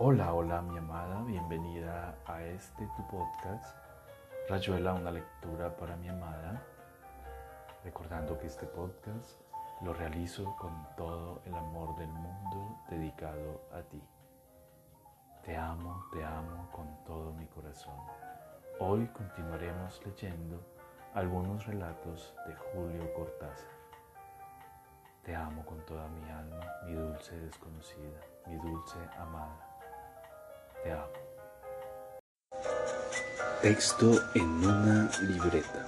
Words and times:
Hola, 0.00 0.32
hola 0.32 0.62
mi 0.62 0.78
amada, 0.78 1.24
bienvenida 1.24 2.14
a 2.24 2.40
este 2.44 2.86
tu 2.96 3.04
podcast, 3.08 3.76
Rayuela, 4.48 4.94
una 4.94 5.10
lectura 5.10 5.76
para 5.76 5.96
mi 5.96 6.08
amada. 6.08 6.62
Recordando 7.82 8.38
que 8.38 8.46
este 8.46 8.64
podcast 8.66 9.40
lo 9.82 9.92
realizo 9.92 10.54
con 10.54 10.86
todo 10.96 11.42
el 11.44 11.52
amor 11.52 11.96
del 11.96 12.12
mundo 12.12 12.78
dedicado 12.88 13.60
a 13.72 13.82
ti. 13.82 14.00
Te 15.42 15.56
amo, 15.56 16.04
te 16.12 16.24
amo 16.24 16.70
con 16.70 16.86
todo 17.04 17.32
mi 17.32 17.46
corazón. 17.46 17.98
Hoy 18.78 19.04
continuaremos 19.08 20.00
leyendo 20.06 20.64
algunos 21.12 21.66
relatos 21.66 22.36
de 22.46 22.54
Julio 22.54 23.12
Cortázar. 23.14 23.72
Te 25.24 25.34
amo 25.34 25.66
con 25.66 25.84
toda 25.86 26.06
mi 26.06 26.30
alma, 26.30 26.64
mi 26.86 26.92
dulce 26.92 27.36
desconocida, 27.40 28.20
mi 28.46 28.54
dulce 28.58 28.96
amada. 29.18 29.67
Texto 33.62 34.18
en 34.34 34.44
una 34.44 35.10
libreta. 35.20 35.84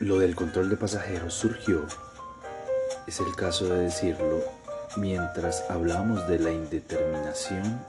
Lo 0.00 0.18
del 0.18 0.34
control 0.34 0.68
de 0.68 0.76
pasajeros 0.76 1.32
surgió, 1.32 1.86
es 3.06 3.20
el 3.20 3.34
caso 3.36 3.66
de 3.66 3.84
decirlo, 3.84 4.42
mientras 4.96 5.70
hablamos 5.70 6.26
de 6.28 6.40
la 6.40 6.50
indeterminación 6.50 7.80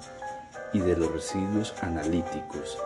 y 0.74 0.80
de 0.80 0.96
los 0.96 1.12
residuos 1.12 1.74
analíticos. 1.82 2.77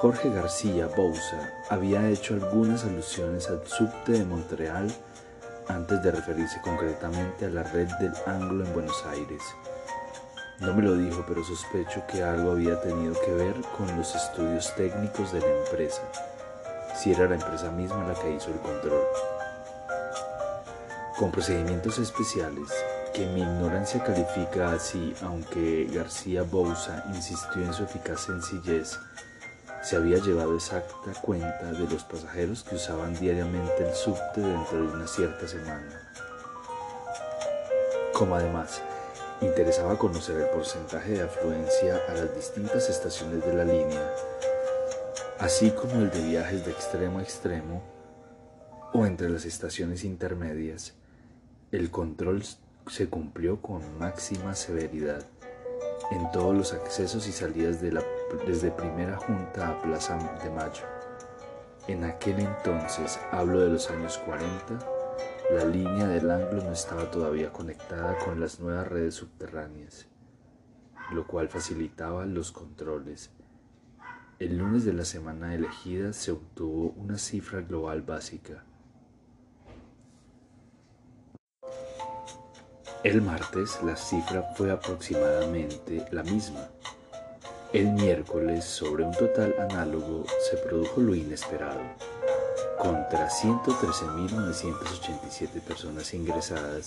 Jorge 0.00 0.28
García 0.30 0.88
Bouza 0.88 1.50
había 1.70 2.08
hecho 2.10 2.34
algunas 2.34 2.84
alusiones 2.84 3.48
al 3.48 3.66
subte 3.66 4.12
de 4.12 4.24
Montreal 4.24 4.92
antes 5.68 6.02
de 6.02 6.10
referirse 6.10 6.60
concretamente 6.62 7.46
a 7.46 7.50
la 7.50 7.62
red 7.62 7.88
del 8.00 8.12
Anglo 8.26 8.66
en 8.66 8.72
Buenos 8.74 9.04
Aires. 9.06 9.42
No 10.60 10.72
me 10.72 10.82
lo 10.82 10.96
dijo, 10.96 11.22
pero 11.28 11.44
sospecho 11.44 12.02
que 12.10 12.22
algo 12.22 12.52
había 12.52 12.80
tenido 12.80 13.14
que 13.20 13.30
ver 13.32 13.54
con 13.76 13.94
los 13.94 14.14
estudios 14.14 14.74
técnicos 14.74 15.30
de 15.32 15.40
la 15.40 15.54
empresa, 15.64 16.00
si 16.96 17.12
era 17.12 17.28
la 17.28 17.34
empresa 17.34 17.70
misma 17.70 18.08
la 18.08 18.14
que 18.14 18.32
hizo 18.32 18.50
el 18.50 18.58
control. 18.60 19.06
Con 21.18 21.30
procedimientos 21.30 21.98
especiales, 21.98 22.72
que 23.12 23.26
mi 23.26 23.42
ignorancia 23.42 24.02
califica 24.02 24.72
así, 24.72 25.14
aunque 25.22 25.90
García 25.92 26.42
Bouza 26.42 27.04
insistió 27.08 27.62
en 27.62 27.74
su 27.74 27.84
eficaz 27.84 28.22
sencillez, 28.22 28.98
se 29.82 29.96
había 29.96 30.16
llevado 30.18 30.54
exacta 30.54 31.12
cuenta 31.20 31.70
de 31.70 31.86
los 31.86 32.02
pasajeros 32.04 32.64
que 32.64 32.76
usaban 32.76 33.14
diariamente 33.14 33.86
el 33.86 33.94
subte 33.94 34.40
dentro 34.40 34.78
de 34.80 34.88
una 34.88 35.06
cierta 35.06 35.46
semana. 35.46 36.00
Como 38.14 38.34
además 38.34 38.80
interesaba 39.40 39.98
conocer 39.98 40.40
el 40.40 40.48
porcentaje 40.48 41.12
de 41.12 41.22
afluencia 41.22 42.00
a 42.08 42.14
las 42.14 42.34
distintas 42.34 42.88
estaciones 42.88 43.44
de 43.44 43.52
la 43.52 43.64
línea, 43.64 44.14
así 45.38 45.70
como 45.70 45.94
el 46.00 46.10
de 46.10 46.22
viajes 46.22 46.64
de 46.64 46.72
extremo 46.72 47.18
a 47.18 47.22
extremo 47.22 47.82
o 48.92 49.04
entre 49.04 49.28
las 49.28 49.44
estaciones 49.44 50.04
intermedias, 50.04 50.94
el 51.70 51.90
control 51.90 52.42
se 52.86 53.08
cumplió 53.08 53.60
con 53.60 53.98
máxima 53.98 54.54
severidad 54.54 55.24
en 56.12 56.30
todos 56.30 56.56
los 56.56 56.72
accesos 56.72 57.26
y 57.26 57.32
salidas 57.32 57.80
de 57.80 57.92
la, 57.92 58.02
desde 58.46 58.70
Primera 58.70 59.16
Junta 59.16 59.70
a 59.70 59.82
Plaza 59.82 60.16
de 60.42 60.50
Mayo. 60.50 60.84
En 61.88 62.04
aquel 62.04 62.40
entonces, 62.40 63.18
hablo 63.32 63.60
de 63.60 63.70
los 63.70 63.90
años 63.90 64.18
40, 64.18 64.95
la 65.50 65.64
línea 65.64 66.08
del 66.08 66.28
Anglo 66.30 66.62
no 66.64 66.72
estaba 66.72 67.08
todavía 67.08 67.52
conectada 67.52 68.18
con 68.18 68.40
las 68.40 68.58
nuevas 68.58 68.88
redes 68.88 69.14
subterráneas, 69.14 70.06
lo 71.12 71.24
cual 71.26 71.48
facilitaba 71.48 72.26
los 72.26 72.50
controles. 72.50 73.30
El 74.40 74.58
lunes 74.58 74.84
de 74.84 74.92
la 74.92 75.04
semana 75.04 75.54
elegida 75.54 76.12
se 76.12 76.32
obtuvo 76.32 76.90
una 76.96 77.16
cifra 77.16 77.60
global 77.60 78.02
básica. 78.02 78.64
El 83.04 83.22
martes 83.22 83.78
la 83.84 83.96
cifra 83.96 84.42
fue 84.56 84.72
aproximadamente 84.72 86.06
la 86.10 86.24
misma. 86.24 86.68
El 87.72 87.92
miércoles, 87.92 88.64
sobre 88.64 89.04
un 89.04 89.12
total 89.12 89.54
análogo, 89.60 90.24
se 90.50 90.56
produjo 90.56 91.00
lo 91.00 91.14
inesperado 91.14 92.15
contra 92.78 93.28
113.987 93.28 95.60
personas 95.60 96.14
ingresadas, 96.14 96.86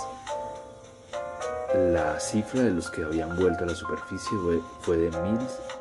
la 1.73 2.19
cifra 2.19 2.63
de 2.63 2.71
los 2.71 2.89
que 2.89 3.03
habían 3.03 3.35
vuelto 3.35 3.63
a 3.63 3.67
la 3.67 3.75
superficie 3.75 4.35
fue 4.81 4.97
de, 4.97 5.11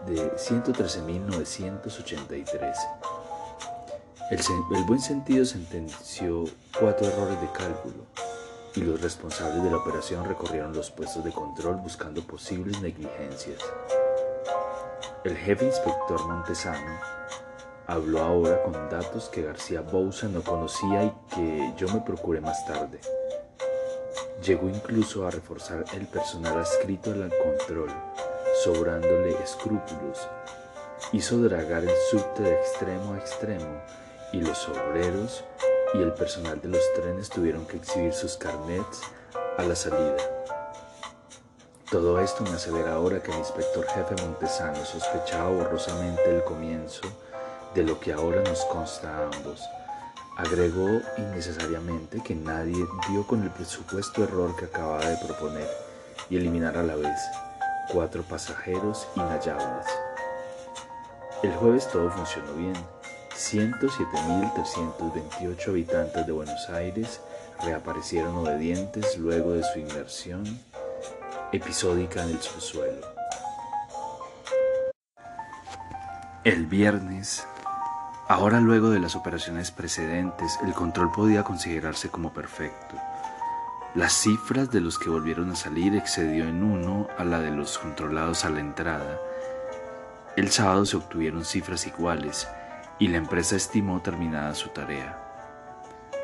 de 0.06 0.36
113.983. 0.36 2.74
El, 4.30 4.40
el 4.76 4.84
buen 4.84 5.00
sentido 5.00 5.46
sentenció 5.46 6.44
cuatro 6.78 7.06
errores 7.06 7.40
de 7.40 7.50
cálculo 7.52 8.04
y 8.74 8.82
los 8.82 9.00
responsables 9.00 9.64
de 9.64 9.70
la 9.70 9.78
operación 9.78 10.26
recorrieron 10.26 10.74
los 10.74 10.90
puestos 10.90 11.24
de 11.24 11.32
control 11.32 11.76
buscando 11.76 12.20
posibles 12.22 12.82
negligencias. 12.82 13.62
El 15.24 15.34
jefe 15.36 15.64
inspector 15.64 16.28
Montesano 16.28 17.00
Habló 17.90 18.20
ahora 18.20 18.62
con 18.64 18.74
datos 18.90 19.30
que 19.30 19.44
García 19.44 19.80
Bouza 19.80 20.28
no 20.28 20.42
conocía 20.42 21.04
y 21.04 21.12
que 21.34 21.72
yo 21.78 21.88
me 21.88 22.02
procuré 22.02 22.38
más 22.38 22.66
tarde. 22.66 23.00
Llegó 24.44 24.68
incluso 24.68 25.26
a 25.26 25.30
reforzar 25.30 25.86
el 25.94 26.06
personal 26.06 26.58
adscrito 26.58 27.12
al 27.12 27.32
control, 27.42 27.88
sobrándole 28.62 29.30
escrúpulos. 29.42 30.28
Hizo 31.12 31.38
dragar 31.38 31.82
el 31.82 31.94
subte 32.10 32.42
de 32.42 32.56
extremo 32.56 33.14
a 33.14 33.18
extremo 33.20 33.80
y 34.34 34.42
los 34.42 34.68
obreros 34.68 35.42
y 35.94 36.02
el 36.02 36.12
personal 36.12 36.60
de 36.60 36.68
los 36.68 36.92
trenes 36.92 37.30
tuvieron 37.30 37.66
que 37.66 37.78
exhibir 37.78 38.12
sus 38.12 38.36
carnets 38.36 39.00
a 39.56 39.62
la 39.62 39.74
salida. 39.74 40.16
Todo 41.90 42.20
esto 42.20 42.44
me 42.44 42.50
hace 42.50 42.70
ver 42.70 42.86
ahora 42.86 43.22
que 43.22 43.32
el 43.32 43.38
inspector 43.38 43.86
jefe 43.86 44.14
Montesano 44.22 44.84
sospechaba 44.84 45.48
borrosamente 45.48 46.36
el 46.36 46.44
comienzo 46.44 47.08
de 47.74 47.82
lo 47.82 48.00
que 48.00 48.12
ahora 48.12 48.42
nos 48.42 48.64
consta 48.66 49.08
a 49.08 49.24
ambos. 49.24 49.62
Agregó 50.36 51.00
innecesariamente 51.16 52.22
que 52.22 52.34
nadie 52.34 52.86
dio 53.08 53.26
con 53.26 53.42
el 53.42 53.50
presupuesto 53.50 54.22
error 54.22 54.54
que 54.56 54.66
acababa 54.66 55.04
de 55.04 55.16
proponer 55.16 55.68
y 56.30 56.36
eliminar 56.36 56.76
a 56.76 56.82
la 56.82 56.94
vez 56.94 57.18
cuatro 57.92 58.22
pasajeros 58.22 59.08
inhallables. 59.16 59.86
El 61.42 61.52
jueves 61.54 61.88
todo 61.90 62.10
funcionó 62.10 62.52
bien. 62.54 62.76
107.328 63.34 65.68
habitantes 65.68 66.26
de 66.26 66.32
Buenos 66.32 66.68
Aires 66.70 67.20
reaparecieron 67.64 68.36
obedientes 68.36 69.16
luego 69.16 69.52
de 69.52 69.62
su 69.62 69.78
inmersión 69.78 70.42
episódica 71.52 72.24
en 72.24 72.30
el 72.30 72.42
subsuelo. 72.42 73.06
El 76.44 76.66
viernes 76.66 77.46
Ahora 78.28 78.60
luego 78.60 78.90
de 78.90 79.00
las 79.00 79.16
operaciones 79.16 79.70
precedentes, 79.70 80.58
el 80.62 80.74
control 80.74 81.10
podía 81.10 81.44
considerarse 81.44 82.10
como 82.10 82.30
perfecto. 82.30 82.94
Las 83.94 84.12
cifras 84.12 84.70
de 84.70 84.82
los 84.82 84.98
que 84.98 85.08
volvieron 85.08 85.50
a 85.50 85.56
salir 85.56 85.96
excedió 85.96 86.44
en 86.44 86.62
uno 86.62 87.08
a 87.16 87.24
la 87.24 87.40
de 87.40 87.50
los 87.50 87.78
controlados 87.78 88.44
a 88.44 88.50
la 88.50 88.60
entrada. 88.60 89.18
El 90.36 90.50
sábado 90.50 90.84
se 90.84 90.98
obtuvieron 90.98 91.46
cifras 91.46 91.86
iguales 91.86 92.46
y 92.98 93.08
la 93.08 93.16
empresa 93.16 93.56
estimó 93.56 94.02
terminada 94.02 94.54
su 94.54 94.68
tarea. 94.68 95.24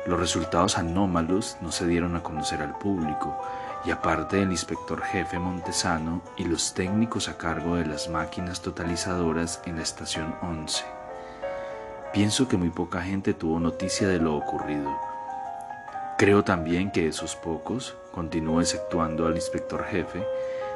Los 0.05 0.19
resultados 0.19 0.77
anómalos 0.77 1.57
no 1.59 1.71
se 1.71 1.87
dieron 1.87 2.15
a 2.15 2.21
conocer 2.21 2.61
al 2.61 2.77
público 2.77 3.35
y 3.83 3.89
aparte 3.89 4.37
del 4.37 4.51
inspector 4.51 5.01
jefe 5.01 5.39
Montesano 5.39 6.21
y 6.37 6.43
los 6.43 6.75
técnicos 6.75 7.29
a 7.29 7.37
cargo 7.39 7.77
de 7.77 7.87
las 7.87 8.09
máquinas 8.09 8.61
totalizadoras 8.61 9.59
en 9.65 9.77
la 9.77 9.81
estación 9.81 10.35
11. 10.43 10.94
Pienso 12.15 12.47
que 12.47 12.55
muy 12.55 12.69
poca 12.69 13.01
gente 13.01 13.33
tuvo 13.33 13.59
noticia 13.59 14.07
de 14.07 14.19
lo 14.19 14.37
ocurrido. 14.37 14.89
Creo 16.17 16.45
también 16.45 16.89
que 16.89 17.09
esos 17.09 17.35
pocos, 17.35 17.97
continuó 18.13 18.61
exceptuando 18.61 19.27
al 19.27 19.35
inspector 19.35 19.83
jefe, 19.83 20.25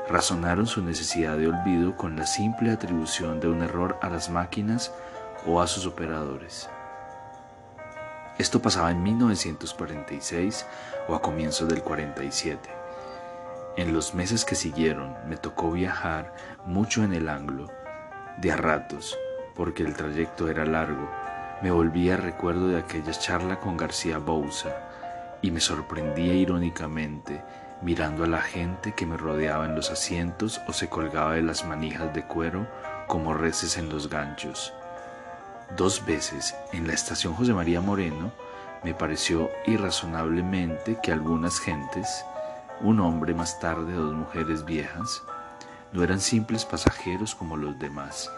razonaron 0.09 0.68
su 0.68 0.83
necesidad 0.83 1.38
de 1.38 1.47
olvido 1.47 1.95
con 1.95 2.18
la 2.18 2.25
simple 2.25 2.71
atribución 2.71 3.39
de 3.39 3.47
un 3.47 3.63
error 3.63 3.97
a 4.01 4.09
las 4.09 4.30
máquinas 4.30 4.94
o 5.45 5.62
a 5.62 5.68
sus 5.68 5.86
operadores. 5.86 6.69
Esto 8.38 8.62
pasaba 8.62 8.92
en 8.92 9.01
1946 9.01 10.65
o 11.07 11.15
a 11.15 11.21
comienzos 11.21 11.69
del 11.69 11.81
47. 11.83 12.69
En 13.77 13.94
los 13.94 14.13
meses 14.13 14.44
que 14.44 14.56
siguieron 14.56 15.15
me 15.25 15.38
tocó 15.38 15.71
viajar 15.71 16.33
mucho 16.65 17.01
en 17.01 17.13
el 17.13 17.30
ángulo, 17.30 17.71
de 18.39 18.51
a 18.51 18.57
ratos, 18.57 19.18
porque 19.56 19.83
el 19.83 19.94
trayecto 19.94 20.50
era 20.50 20.65
largo 20.65 21.09
me 21.61 21.71
volvía 21.71 22.15
recuerdo 22.15 22.69
de 22.69 22.79
aquella 22.79 23.11
charla 23.11 23.59
con 23.59 23.75
García 23.75 24.17
Bouza 24.17 24.69
y 25.41 25.51
me 25.51 25.59
sorprendía 25.59 26.33
irónicamente 26.33 27.41
mirando 27.81 28.23
a 28.23 28.27
la 28.27 28.41
gente 28.41 28.94
que 28.94 29.06
me 29.06 29.17
rodeaba 29.17 29.65
en 29.65 29.75
los 29.75 29.89
asientos 29.89 30.61
o 30.67 30.73
se 30.73 30.89
colgaba 30.89 31.33
de 31.33 31.41
las 31.41 31.65
manijas 31.65 32.13
de 32.13 32.23
cuero 32.23 32.67
como 33.07 33.33
reces 33.33 33.77
en 33.77 33.89
los 33.89 34.09
ganchos. 34.09 34.73
Dos 35.77 36.06
veces 36.06 36.56
en 36.73 36.88
la 36.88 36.94
estación 36.94 37.33
José 37.33 37.53
María 37.53 37.81
Moreno 37.81 38.31
me 38.83 38.94
pareció 38.94 39.50
irrazonablemente 39.65 40.97
que 41.01 41.11
algunas 41.11 41.59
gentes, 41.59 42.25
un 42.81 43.00
hombre 43.01 43.33
más 43.33 43.59
tarde 43.59 43.94
dos 43.94 44.13
mujeres 44.13 44.65
viejas, 44.65 45.21
no 45.91 46.03
eran 46.03 46.19
simples 46.19 46.65
pasajeros 46.65 47.35
como 47.35 47.57
los 47.57 47.77
demás. 47.79 48.31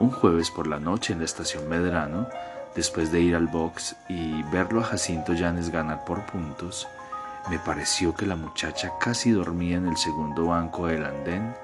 Un 0.00 0.10
jueves 0.10 0.50
por 0.50 0.66
la 0.66 0.80
noche 0.80 1.12
en 1.12 1.18
la 1.18 1.26
estación 1.26 1.68
Medrano, 1.68 2.26
después 2.74 3.12
de 3.12 3.20
ir 3.20 3.36
al 3.36 3.48
box 3.48 3.96
y 4.08 4.42
verlo 4.44 4.80
a 4.80 4.84
Jacinto 4.84 5.34
Llanes 5.34 5.68
ganar 5.68 6.06
por 6.06 6.24
puntos, 6.24 6.88
me 7.50 7.58
pareció 7.58 8.14
que 8.14 8.24
la 8.24 8.34
muchacha 8.34 8.92
casi 8.98 9.30
dormía 9.30 9.76
en 9.76 9.86
el 9.86 9.98
segundo 9.98 10.46
banco 10.46 10.86
del 10.86 11.04
andén 11.04 11.54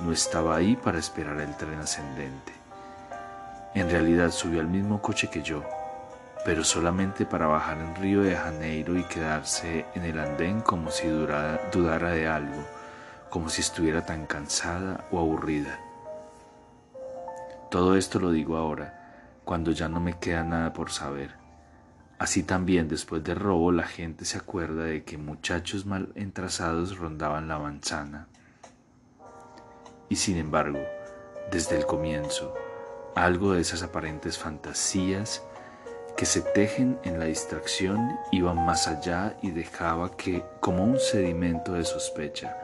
no 0.00 0.12
estaba 0.12 0.56
ahí 0.56 0.76
para 0.76 0.98
esperar 0.98 1.40
el 1.40 1.56
tren 1.56 1.78
ascendente. 1.78 2.52
En 3.72 3.88
realidad 3.88 4.30
subió 4.30 4.60
al 4.60 4.68
mismo 4.68 5.00
coche 5.00 5.30
que 5.30 5.40
yo, 5.40 5.62
pero 6.44 6.64
solamente 6.64 7.24
para 7.24 7.46
bajar 7.46 7.78
en 7.78 7.96
Río 7.96 8.22
de 8.22 8.36
Janeiro 8.36 8.98
y 8.98 9.04
quedarse 9.04 9.86
en 9.94 10.04
el 10.04 10.18
andén 10.18 10.60
como 10.60 10.90
si 10.90 11.08
dudara 11.08 12.10
de 12.10 12.28
algo, 12.28 12.62
como 13.30 13.48
si 13.48 13.62
estuviera 13.62 14.04
tan 14.04 14.26
cansada 14.26 15.06
o 15.10 15.18
aburrida. 15.18 15.85
Todo 17.76 17.94
esto 17.94 18.18
lo 18.18 18.32
digo 18.32 18.56
ahora, 18.56 19.38
cuando 19.44 19.70
ya 19.70 19.86
no 19.86 20.00
me 20.00 20.18
queda 20.18 20.42
nada 20.42 20.72
por 20.72 20.90
saber. 20.90 21.34
Así 22.18 22.42
también 22.42 22.88
después 22.88 23.22
del 23.22 23.38
robo 23.38 23.70
la 23.70 23.82
gente 23.82 24.24
se 24.24 24.38
acuerda 24.38 24.84
de 24.84 25.04
que 25.04 25.18
muchachos 25.18 25.84
mal 25.84 26.10
entrazados 26.14 26.96
rondaban 26.96 27.48
la 27.48 27.58
manzana. 27.58 28.28
Y 30.08 30.16
sin 30.16 30.38
embargo, 30.38 30.78
desde 31.52 31.76
el 31.76 31.84
comienzo, 31.84 32.54
algo 33.14 33.52
de 33.52 33.60
esas 33.60 33.82
aparentes 33.82 34.38
fantasías 34.38 35.42
que 36.16 36.24
se 36.24 36.40
tejen 36.40 36.98
en 37.04 37.18
la 37.18 37.26
distracción 37.26 38.08
iban 38.32 38.64
más 38.64 38.88
allá 38.88 39.36
y 39.42 39.50
dejaba 39.50 40.16
que 40.16 40.42
como 40.60 40.82
un 40.82 40.98
sedimento 40.98 41.74
de 41.74 41.84
sospecha. 41.84 42.56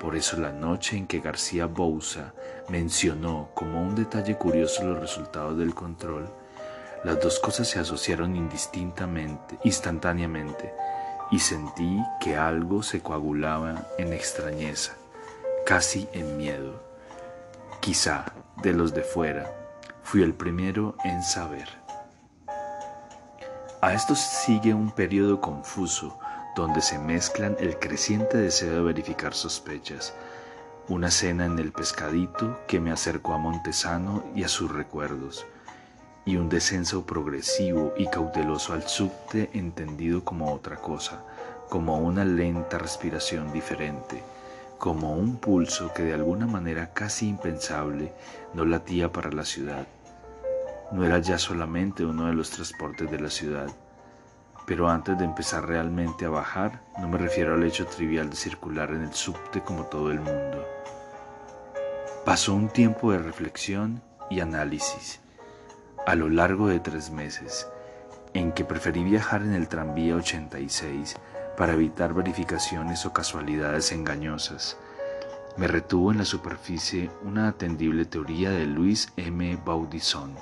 Por 0.00 0.16
eso 0.16 0.36
la 0.36 0.52
noche 0.52 0.96
en 0.96 1.06
que 1.06 1.20
García 1.20 1.66
Bouza 1.66 2.32
mencionó 2.68 3.50
como 3.54 3.82
un 3.82 3.94
detalle 3.94 4.36
curioso 4.36 4.84
los 4.84 5.00
resultados 5.00 5.58
del 5.58 5.74
control, 5.74 6.28
las 7.04 7.20
dos 7.20 7.38
cosas 7.38 7.68
se 7.68 7.78
asociaron 7.78 8.36
indistintamente, 8.36 9.58
instantáneamente, 9.64 10.72
y 11.30 11.38
sentí 11.38 12.00
que 12.20 12.36
algo 12.36 12.82
se 12.82 13.00
coagulaba 13.00 13.86
en 13.98 14.12
extrañeza, 14.12 14.94
casi 15.66 16.08
en 16.12 16.36
miedo. 16.36 16.82
Quizá 17.80 18.32
de 18.62 18.72
los 18.72 18.94
de 18.94 19.02
fuera, 19.02 19.58
Fui 20.10 20.22
el 20.22 20.32
primero 20.32 20.96
en 21.04 21.22
saber. 21.22 21.68
A 23.82 23.92
esto 23.92 24.14
sigue 24.14 24.72
un 24.72 24.90
periodo 24.90 25.38
confuso 25.38 26.18
donde 26.56 26.80
se 26.80 26.98
mezclan 26.98 27.56
el 27.60 27.78
creciente 27.78 28.38
deseo 28.38 28.74
de 28.74 28.82
verificar 28.82 29.34
sospechas, 29.34 30.14
una 30.88 31.10
cena 31.10 31.44
en 31.44 31.58
el 31.58 31.72
pescadito 31.72 32.60
que 32.66 32.80
me 32.80 32.90
acercó 32.90 33.34
a 33.34 33.38
Montesano 33.38 34.24
y 34.34 34.44
a 34.44 34.48
sus 34.48 34.70
recuerdos, 34.72 35.46
y 36.24 36.36
un 36.36 36.48
descenso 36.48 37.04
progresivo 37.06 37.94
y 37.96 38.06
cauteloso 38.06 38.72
al 38.72 38.88
subte 38.88 39.50
entendido 39.52 40.24
como 40.24 40.52
otra 40.52 40.76
cosa, 40.76 41.24
como 41.68 41.98
una 41.98 42.24
lenta 42.24 42.78
respiración 42.78 43.52
diferente, 43.52 44.22
como 44.78 45.14
un 45.14 45.36
pulso 45.36 45.92
que 45.92 46.02
de 46.02 46.14
alguna 46.14 46.46
manera 46.46 46.92
casi 46.92 47.28
impensable 47.28 48.12
no 48.54 48.64
latía 48.64 49.12
para 49.12 49.30
la 49.30 49.44
ciudad, 49.44 49.86
no 50.90 51.04
era 51.04 51.18
ya 51.18 51.38
solamente 51.38 52.04
uno 52.04 52.26
de 52.26 52.34
los 52.34 52.50
transportes 52.50 53.10
de 53.10 53.20
la 53.20 53.30
ciudad. 53.30 53.68
Pero 54.68 54.88
antes 54.88 55.18
de 55.18 55.24
empezar 55.24 55.66
realmente 55.66 56.26
a 56.26 56.30
bajar, 56.30 56.82
no 57.00 57.08
me 57.08 57.18
refiero 57.18 57.54
al 57.54 57.64
hecho 57.64 57.86
trivial 57.86 58.30
de 58.30 58.36
circular 58.36 58.90
en 58.90 59.02
el 59.02 59.14
subte 59.14 59.62
como 59.62 59.86
todo 59.86 60.12
el 60.12 60.20
mundo. 60.20 60.64
Pasó 62.24 62.54
un 62.54 62.68
tiempo 62.68 63.10
de 63.10 63.18
reflexión 63.18 64.02
y 64.28 64.40
análisis, 64.40 65.20
a 66.06 66.14
lo 66.14 66.28
largo 66.28 66.68
de 66.68 66.80
tres 66.80 67.10
meses, 67.10 67.66
en 68.34 68.52
que 68.52 68.64
preferí 68.64 69.02
viajar 69.02 69.42
en 69.42 69.54
el 69.54 69.66
tranvía 69.68 70.14
86 70.14 71.16
para 71.56 71.72
evitar 71.72 72.12
verificaciones 72.12 73.06
o 73.06 73.12
casualidades 73.12 73.90
engañosas. 73.90 74.76
Me 75.56 75.66
retuvo 75.66 76.12
en 76.12 76.18
la 76.18 76.24
superficie 76.24 77.10
una 77.24 77.48
atendible 77.48 78.04
teoría 78.04 78.50
de 78.50 78.66
Luis 78.66 79.12
M. 79.16 79.58
Baudisson 79.64 80.36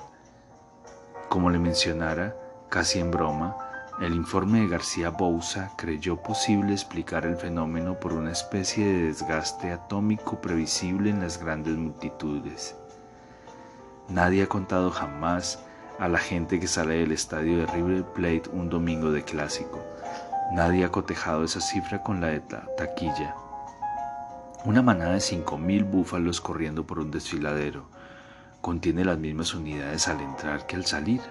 como 1.29 1.49
le 1.49 1.59
mencionara, 1.59 2.35
casi 2.69 2.99
en 2.99 3.11
broma, 3.11 3.55
el 3.99 4.13
informe 4.13 4.61
de 4.61 4.67
García 4.67 5.09
Bouza 5.09 5.71
creyó 5.75 6.21
posible 6.21 6.73
explicar 6.73 7.25
el 7.25 7.35
fenómeno 7.35 7.99
por 7.99 8.13
una 8.13 8.31
especie 8.31 8.85
de 8.85 9.03
desgaste 9.07 9.71
atómico 9.71 10.39
previsible 10.39 11.09
en 11.09 11.19
las 11.19 11.39
grandes 11.39 11.75
multitudes. 11.75 12.75
Nadie 14.07 14.43
ha 14.43 14.47
contado 14.47 14.91
jamás 14.91 15.63
a 15.97 16.07
la 16.07 16.19
gente 16.19 16.59
que 16.59 16.67
sale 16.67 16.99
del 16.99 17.11
estadio 17.11 17.57
de 17.57 17.65
River 17.65 18.03
Plate 18.03 18.43
un 18.53 18.69
domingo 18.69 19.11
de 19.11 19.23
clásico. 19.23 19.83
Nadie 20.53 20.85
ha 20.85 20.91
cotejado 20.91 21.43
esa 21.43 21.59
cifra 21.59 22.03
con 22.03 22.21
la 22.21 22.27
de 22.27 22.39
taquilla. 22.39 23.35
Una 24.63 24.83
manada 24.83 25.13
de 25.13 25.21
cinco 25.21 25.57
mil 25.57 25.83
búfalos 25.83 26.39
corriendo 26.39 26.85
por 26.85 26.99
un 26.99 27.09
desfiladero 27.09 27.89
contiene 28.61 29.03
las 29.03 29.17
mismas 29.17 29.55
unidades 29.55 30.07
al 30.07 30.21
entrar 30.21 30.67
que 30.67 30.75
al 30.75 30.85
salir. 30.85 31.21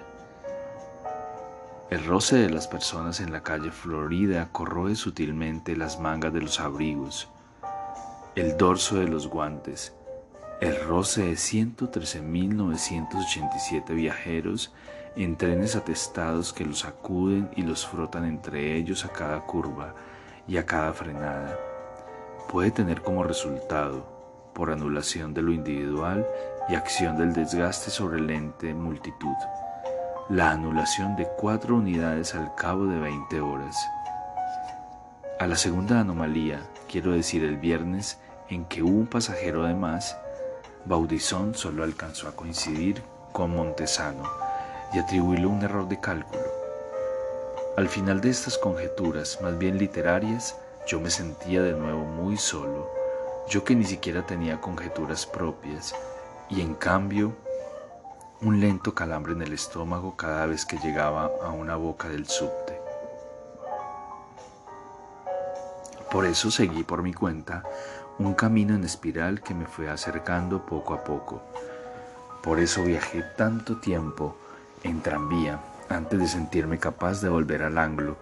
El 1.88 2.04
roce 2.04 2.36
de 2.36 2.50
las 2.50 2.66
personas 2.66 3.20
en 3.20 3.30
la 3.30 3.44
calle 3.44 3.70
Florida 3.70 4.48
corroe 4.50 4.96
sutilmente 4.96 5.76
las 5.76 6.00
mangas 6.00 6.32
de 6.32 6.40
los 6.40 6.58
abrigos, 6.58 7.28
el 8.34 8.56
dorso 8.56 8.96
de 8.96 9.06
los 9.06 9.28
guantes, 9.28 9.94
el 10.60 10.80
roce 10.80 11.22
de 11.22 11.34
113.987 11.34 13.94
viajeros 13.94 14.72
en 15.14 15.36
trenes 15.36 15.76
atestados 15.76 16.52
que 16.52 16.64
los 16.64 16.84
acuden 16.84 17.50
y 17.54 17.62
los 17.62 17.86
frotan 17.86 18.24
entre 18.24 18.74
ellos 18.74 19.04
a 19.04 19.10
cada 19.10 19.42
curva 19.42 19.94
y 20.48 20.56
a 20.56 20.66
cada 20.66 20.92
frenada, 20.92 21.56
puede 22.48 22.72
tener 22.72 23.00
como 23.00 23.22
resultado, 23.22 24.50
por 24.54 24.72
anulación 24.72 25.34
de 25.34 25.42
lo 25.42 25.52
individual 25.52 26.26
y 26.68 26.74
acción 26.74 27.16
del 27.16 27.32
desgaste 27.32 27.92
sobre 27.92 28.18
el 28.18 28.28
ente 28.28 28.74
multitud. 28.74 29.36
La 30.28 30.50
anulación 30.50 31.14
de 31.14 31.28
cuatro 31.36 31.76
unidades 31.76 32.34
al 32.34 32.52
cabo 32.56 32.86
de 32.86 32.98
20 32.98 33.40
horas. 33.40 33.76
A 35.38 35.46
la 35.46 35.54
segunda 35.54 36.00
anomalía, 36.00 36.62
quiero 36.90 37.12
decir 37.12 37.44
el 37.44 37.58
viernes, 37.58 38.18
en 38.48 38.64
que 38.64 38.82
hubo 38.82 38.98
un 38.98 39.06
pasajero 39.06 39.62
de 39.62 39.74
más, 39.74 40.18
Baudisson 40.84 41.54
solo 41.54 41.84
alcanzó 41.84 42.26
a 42.26 42.34
coincidir 42.34 43.04
con 43.30 43.54
Montesano 43.54 44.24
y 44.92 44.98
atribuirle 44.98 45.46
un 45.46 45.62
error 45.62 45.86
de 45.86 46.00
cálculo. 46.00 46.42
Al 47.76 47.88
final 47.88 48.20
de 48.20 48.30
estas 48.30 48.58
conjeturas, 48.58 49.38
más 49.42 49.56
bien 49.56 49.78
literarias, 49.78 50.56
yo 50.88 51.00
me 51.00 51.10
sentía 51.10 51.62
de 51.62 51.74
nuevo 51.74 52.04
muy 52.04 52.36
solo, 52.36 52.90
yo 53.48 53.62
que 53.62 53.76
ni 53.76 53.84
siquiera 53.84 54.26
tenía 54.26 54.60
conjeturas 54.60 55.24
propias, 55.24 55.94
y 56.50 56.62
en 56.62 56.74
cambio 56.74 57.36
un 58.42 58.60
lento 58.60 58.94
calambre 58.94 59.32
en 59.32 59.40
el 59.40 59.54
estómago 59.54 60.14
cada 60.14 60.44
vez 60.46 60.66
que 60.66 60.78
llegaba 60.78 61.30
a 61.42 61.50
una 61.50 61.76
boca 61.76 62.08
del 62.08 62.26
subte. 62.26 62.78
Por 66.10 66.26
eso 66.26 66.50
seguí 66.50 66.84
por 66.84 67.02
mi 67.02 67.14
cuenta 67.14 67.62
un 68.18 68.34
camino 68.34 68.74
en 68.74 68.84
espiral 68.84 69.42
que 69.42 69.54
me 69.54 69.66
fue 69.66 69.88
acercando 69.88 70.66
poco 70.66 70.94
a 70.94 71.02
poco. 71.02 71.42
Por 72.42 72.60
eso 72.60 72.84
viajé 72.84 73.22
tanto 73.22 73.78
tiempo 73.78 74.36
en 74.82 75.00
tranvía 75.00 75.60
antes 75.88 76.18
de 76.18 76.28
sentirme 76.28 76.78
capaz 76.78 77.22
de 77.22 77.28
volver 77.28 77.62
al 77.62 77.78
ángulo, 77.78 78.16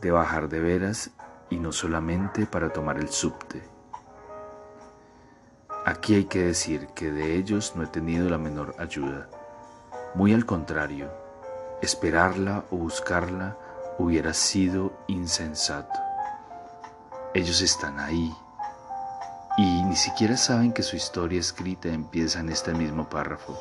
de 0.00 0.10
bajar 0.10 0.48
de 0.48 0.60
veras 0.60 1.10
y 1.50 1.56
no 1.56 1.72
solamente 1.72 2.46
para 2.46 2.72
tomar 2.72 2.98
el 2.98 3.08
subte. 3.10 3.62
Aquí 5.84 6.14
hay 6.14 6.24
que 6.24 6.42
decir 6.42 6.88
que 6.94 7.10
de 7.10 7.36
ellos 7.36 7.74
no 7.76 7.84
he 7.84 7.88
tenido 7.88 8.28
la 8.28 8.38
menor 8.38 8.74
ayuda. 8.78 9.28
Muy 10.14 10.34
al 10.34 10.44
contrario, 10.44 11.10
esperarla 11.80 12.64
o 12.70 12.76
buscarla 12.76 13.56
hubiera 13.98 14.34
sido 14.34 14.92
insensato. 15.08 15.98
Ellos 17.32 17.62
están 17.62 17.98
ahí 17.98 18.30
y 19.56 19.82
ni 19.84 19.96
siquiera 19.96 20.36
saben 20.36 20.74
que 20.74 20.82
su 20.82 20.96
historia 20.96 21.40
escrita 21.40 21.88
empieza 21.88 22.40
en 22.40 22.50
este 22.50 22.74
mismo 22.74 23.08
párrafo. 23.08 23.58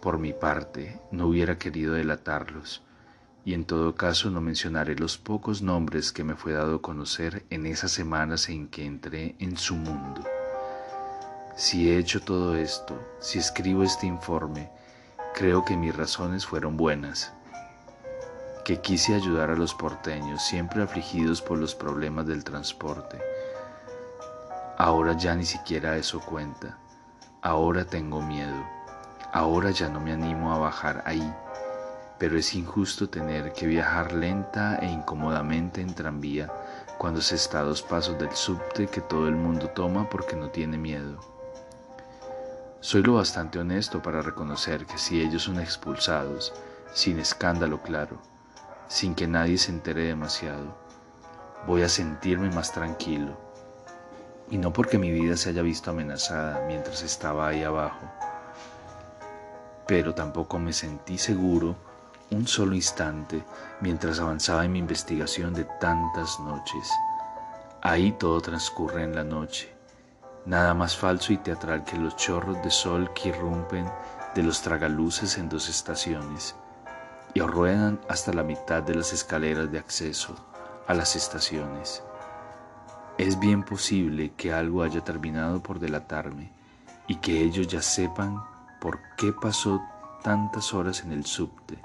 Por 0.00 0.18
mi 0.18 0.32
parte, 0.32 1.00
no 1.10 1.26
hubiera 1.26 1.58
querido 1.58 1.94
delatarlos 1.94 2.84
y 3.44 3.52
en 3.54 3.64
todo 3.64 3.96
caso 3.96 4.30
no 4.30 4.40
mencionaré 4.40 4.94
los 4.94 5.18
pocos 5.18 5.60
nombres 5.60 6.12
que 6.12 6.22
me 6.22 6.36
fue 6.36 6.52
dado 6.52 6.82
conocer 6.82 7.44
en 7.50 7.66
esas 7.66 7.90
semanas 7.90 8.48
en 8.48 8.68
que 8.68 8.86
entré 8.86 9.34
en 9.40 9.56
su 9.56 9.74
mundo. 9.74 10.22
Si 11.56 11.90
he 11.90 11.98
hecho 11.98 12.20
todo 12.20 12.54
esto, 12.54 12.94
si 13.18 13.38
escribo 13.38 13.82
este 13.82 14.06
informe, 14.06 14.70
creo 15.34 15.64
que 15.64 15.76
mis 15.76 15.96
razones 15.96 16.46
fueron 16.46 16.76
buenas, 16.76 17.32
que 18.64 18.80
quise 18.80 19.14
ayudar 19.14 19.50
a 19.50 19.56
los 19.56 19.74
porteños 19.74 20.42
siempre 20.42 20.82
afligidos 20.82 21.42
por 21.42 21.58
los 21.58 21.74
problemas 21.74 22.26
del 22.26 22.44
transporte. 22.44 23.18
Ahora 24.78 25.16
ya 25.16 25.34
ni 25.34 25.44
siquiera 25.44 25.96
eso 25.96 26.20
cuenta, 26.20 26.78
ahora 27.42 27.84
tengo 27.84 28.22
miedo, 28.22 28.64
ahora 29.32 29.70
ya 29.70 29.88
no 29.88 29.98
me 29.98 30.12
animo 30.12 30.52
a 30.52 30.58
bajar 30.58 31.02
ahí 31.06 31.34
pero 32.18 32.38
es 32.38 32.54
injusto 32.54 33.08
tener 33.08 33.52
que 33.52 33.66
viajar 33.66 34.12
lenta 34.12 34.78
e 34.80 34.86
incómodamente 34.86 35.80
en 35.80 35.94
tranvía 35.94 36.50
cuando 36.98 37.20
se 37.20 37.34
está 37.34 37.60
a 37.60 37.64
dos 37.64 37.82
pasos 37.82 38.18
del 38.18 38.32
subte 38.32 38.86
que 38.86 39.02
todo 39.02 39.28
el 39.28 39.36
mundo 39.36 39.68
toma 39.70 40.08
porque 40.08 40.34
no 40.34 40.48
tiene 40.48 40.78
miedo. 40.78 41.35
Soy 42.86 43.02
lo 43.02 43.14
bastante 43.14 43.58
honesto 43.58 44.00
para 44.00 44.22
reconocer 44.22 44.86
que 44.86 44.96
si 44.96 45.20
ellos 45.20 45.42
son 45.42 45.58
expulsados, 45.58 46.54
sin 46.94 47.18
escándalo 47.18 47.82
claro, 47.82 48.16
sin 48.86 49.16
que 49.16 49.26
nadie 49.26 49.58
se 49.58 49.72
entere 49.72 50.04
demasiado, 50.04 50.78
voy 51.66 51.82
a 51.82 51.88
sentirme 51.88 52.48
más 52.48 52.70
tranquilo. 52.70 53.36
Y 54.52 54.58
no 54.58 54.72
porque 54.72 54.98
mi 54.98 55.10
vida 55.10 55.36
se 55.36 55.48
haya 55.48 55.62
visto 55.62 55.90
amenazada 55.90 56.64
mientras 56.68 57.02
estaba 57.02 57.48
ahí 57.48 57.64
abajo, 57.64 58.08
pero 59.88 60.14
tampoco 60.14 60.60
me 60.60 60.72
sentí 60.72 61.18
seguro 61.18 61.74
un 62.30 62.46
solo 62.46 62.76
instante 62.76 63.42
mientras 63.80 64.20
avanzaba 64.20 64.64
en 64.64 64.70
mi 64.70 64.78
investigación 64.78 65.54
de 65.54 65.64
tantas 65.80 66.38
noches. 66.38 66.88
Ahí 67.82 68.12
todo 68.12 68.40
transcurre 68.40 69.02
en 69.02 69.16
la 69.16 69.24
noche, 69.24 69.75
nada 70.46 70.72
más 70.74 70.96
falso 70.96 71.32
y 71.32 71.36
teatral 71.36 71.84
que 71.84 71.98
los 71.98 72.16
chorros 72.16 72.62
de 72.62 72.70
sol 72.70 73.12
que 73.14 73.28
irrumpen 73.30 73.86
de 74.34 74.42
los 74.42 74.62
tragaluces 74.62 75.38
en 75.38 75.48
dos 75.48 75.68
estaciones 75.68 76.54
y 77.34 77.40
ruedan 77.40 78.00
hasta 78.08 78.32
la 78.32 78.42
mitad 78.42 78.82
de 78.82 78.94
las 78.94 79.12
escaleras 79.12 79.70
de 79.70 79.78
acceso 79.78 80.34
a 80.86 80.94
las 80.94 81.16
estaciones. 81.16 82.02
Es 83.18 83.38
bien 83.38 83.62
posible 83.62 84.32
que 84.36 84.52
algo 84.52 84.82
haya 84.82 85.02
terminado 85.02 85.62
por 85.62 85.78
delatarme 85.78 86.50
y 87.06 87.16
que 87.16 87.42
ellos 87.42 87.66
ya 87.66 87.82
sepan 87.82 88.42
por 88.80 89.00
qué 89.16 89.32
pasó 89.32 89.82
tantas 90.22 90.72
horas 90.72 91.02
en 91.02 91.12
el 91.12 91.26
subte 91.26 91.78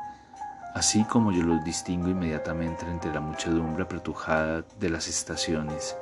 así 0.74 1.04
como 1.04 1.32
yo 1.32 1.44
los 1.44 1.64
distingo 1.64 2.10
inmediatamente 2.10 2.86
entre 2.86 3.14
la 3.14 3.20
muchedumbre 3.20 3.84
apretujada 3.84 4.64
de 4.80 4.90
las 4.90 5.08
estaciones. 5.08 5.98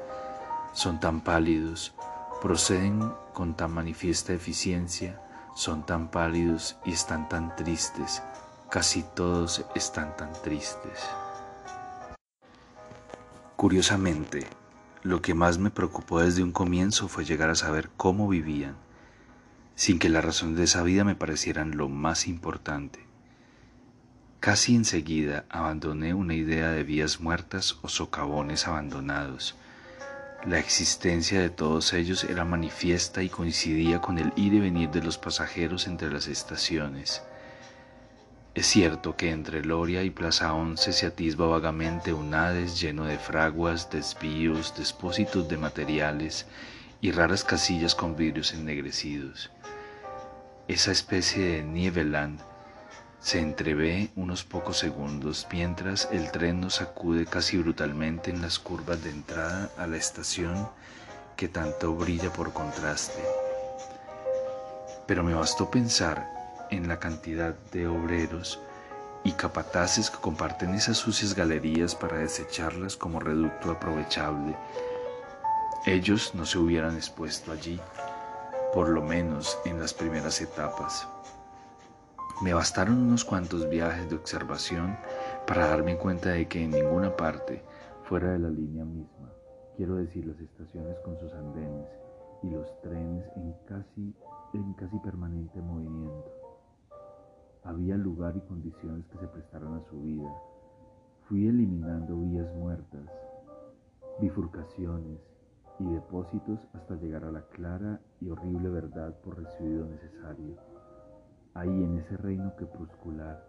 Son 0.73 0.99
tan 0.99 1.21
pálidos, 1.21 1.93
proceden 2.41 3.11
con 3.33 3.55
tan 3.55 3.71
manifiesta 3.71 4.33
eficiencia, 4.33 5.21
son 5.55 5.85
tan 5.85 6.09
pálidos 6.09 6.77
y 6.85 6.93
están 6.93 7.27
tan 7.27 7.55
tristes, 7.55 8.23
casi 8.69 9.03
todos 9.15 9.65
están 9.75 10.15
tan 10.15 10.31
tristes. 10.41 10.99
Curiosamente, 13.57 14.47
lo 15.03 15.21
que 15.21 15.33
más 15.33 15.57
me 15.57 15.69
preocupó 15.69 16.21
desde 16.21 16.43
un 16.43 16.53
comienzo 16.53 17.09
fue 17.09 17.25
llegar 17.25 17.49
a 17.49 17.55
saber 17.55 17.89
cómo 17.97 18.29
vivían, 18.29 18.75
sin 19.75 19.99
que 19.99 20.07
la 20.09 20.21
razón 20.21 20.55
de 20.55 20.63
esa 20.63 20.83
vida 20.83 21.03
me 21.03 21.15
parecieran 21.15 21.75
lo 21.75 21.89
más 21.89 22.27
importante. 22.27 23.05
Casi 24.39 24.75
enseguida 24.75 25.43
abandoné 25.49 26.13
una 26.13 26.35
idea 26.35 26.69
de 26.69 26.83
vías 26.83 27.19
muertas 27.19 27.77
o 27.81 27.89
socavones 27.89 28.67
abandonados. 28.67 29.55
La 30.45 30.57
existencia 30.57 31.41
de 31.41 31.49
todos 31.49 31.91
ellos 31.91 32.23
era 32.23 32.45
manifiesta 32.45 33.21
y 33.21 33.27
coincidía 33.27 33.99
con 33.99 34.17
el 34.17 34.31
ir 34.37 34.53
y 34.53 34.59
venir 34.61 34.89
de 34.89 35.03
los 35.03 35.17
pasajeros 35.17 35.85
entre 35.85 36.09
las 36.09 36.27
estaciones. 36.27 37.21
Es 38.55 38.65
cierto 38.65 39.17
que 39.17 39.31
entre 39.31 39.65
Loria 39.65 40.01
y 40.01 40.09
Plaza 40.09 40.53
Once 40.53 40.93
se 40.93 41.05
atisba 41.05 41.47
vagamente 41.47 42.13
un 42.13 42.33
Hades 42.33 42.79
lleno 42.79 43.03
de 43.03 43.17
fraguas, 43.17 43.89
desvíos, 43.91 44.73
depósitos 44.77 45.49
de 45.49 45.57
materiales 45.57 46.45
y 47.01 47.11
raras 47.11 47.43
casillas 47.43 47.93
con 47.93 48.15
vidrios 48.15 48.53
ennegrecidos. 48.53 49.51
Esa 50.69 50.93
especie 50.93 51.43
de 51.43 51.63
Nieveland 51.63 52.39
se 53.21 53.39
entrevé 53.39 54.11
unos 54.15 54.43
pocos 54.43 54.77
segundos 54.77 55.45
mientras 55.51 56.07
el 56.11 56.31
tren 56.31 56.61
nos 56.61 56.75
sacude 56.75 57.25
casi 57.25 57.57
brutalmente 57.57 58.31
en 58.31 58.41
las 58.41 58.59
curvas 58.59 59.03
de 59.03 59.09
entrada 59.09 59.69
a 59.77 59.87
la 59.87 59.97
estación 59.97 60.69
que 61.35 61.49
tanto 61.49 61.93
brilla 61.95 62.31
por 62.31 62.53
contraste. 62.53 63.23
Pero 65.05 65.23
me 65.23 65.33
bastó 65.33 65.69
pensar 65.69 66.29
en 66.71 66.87
la 66.87 66.99
cantidad 66.99 67.55
de 67.71 67.87
obreros 67.87 68.59
y 69.23 69.33
capataces 69.33 70.09
que 70.09 70.19
comparten 70.19 70.73
esas 70.73 70.97
sucias 70.97 71.35
galerías 71.35 71.95
para 71.95 72.17
desecharlas 72.17 72.95
como 72.95 73.19
reducto 73.19 73.71
aprovechable. 73.71 74.55
Ellos 75.85 76.35
no 76.35 76.45
se 76.45 76.57
hubieran 76.57 76.95
expuesto 76.95 77.51
allí, 77.51 77.79
por 78.73 78.89
lo 78.89 79.01
menos 79.01 79.57
en 79.65 79.79
las 79.79 79.93
primeras 79.93 80.39
etapas. 80.39 81.05
Me 82.41 82.53
bastaron 82.53 82.99
unos 82.99 83.25
cuantos 83.25 83.67
viajes 83.69 84.09
de 84.09 84.15
observación 84.15 84.95
para 85.45 85.67
darme 85.67 85.97
cuenta 85.97 86.29
de 86.29 86.47
que 86.47 86.63
en 86.63 86.71
ninguna 86.71 87.13
parte, 87.17 87.61
fuera 88.03 88.31
de 88.31 88.39
la 88.39 88.49
línea 88.49 88.85
misma, 88.85 89.29
quiero 89.75 89.95
decir 89.95 90.25
las 90.25 90.39
estaciones 90.39 90.97
con 90.99 91.19
sus 91.19 91.33
andenes 91.33 91.85
y 92.41 92.49
los 92.49 92.79
trenes 92.79 93.25
en 93.35 93.53
casi, 93.67 94.15
en 94.53 94.71
casi 94.75 94.97
permanente 94.99 95.59
movimiento, 95.59 96.31
había 97.65 97.97
lugar 97.97 98.37
y 98.37 98.47
condiciones 98.47 99.05
que 99.07 99.17
se 99.17 99.27
prestaron 99.27 99.75
a 99.75 99.83
su 99.89 100.01
vida. 100.01 100.33
Fui 101.27 101.45
eliminando 101.45 102.15
vías 102.21 102.47
muertas, 102.55 103.03
bifurcaciones 104.21 105.19
y 105.77 105.91
depósitos 105.91 106.61
hasta 106.71 106.95
llegar 106.95 107.25
a 107.25 107.31
la 107.33 107.41
clara 107.47 107.99
y 108.21 108.29
horrible 108.29 108.69
verdad 108.69 109.13
por 109.25 109.43
recibido 109.43 109.85
necesario 109.87 110.78
ahí 111.59 111.83
en 111.83 111.97
ese 111.97 112.15
reino 112.17 112.55
crepuscular 112.55 113.45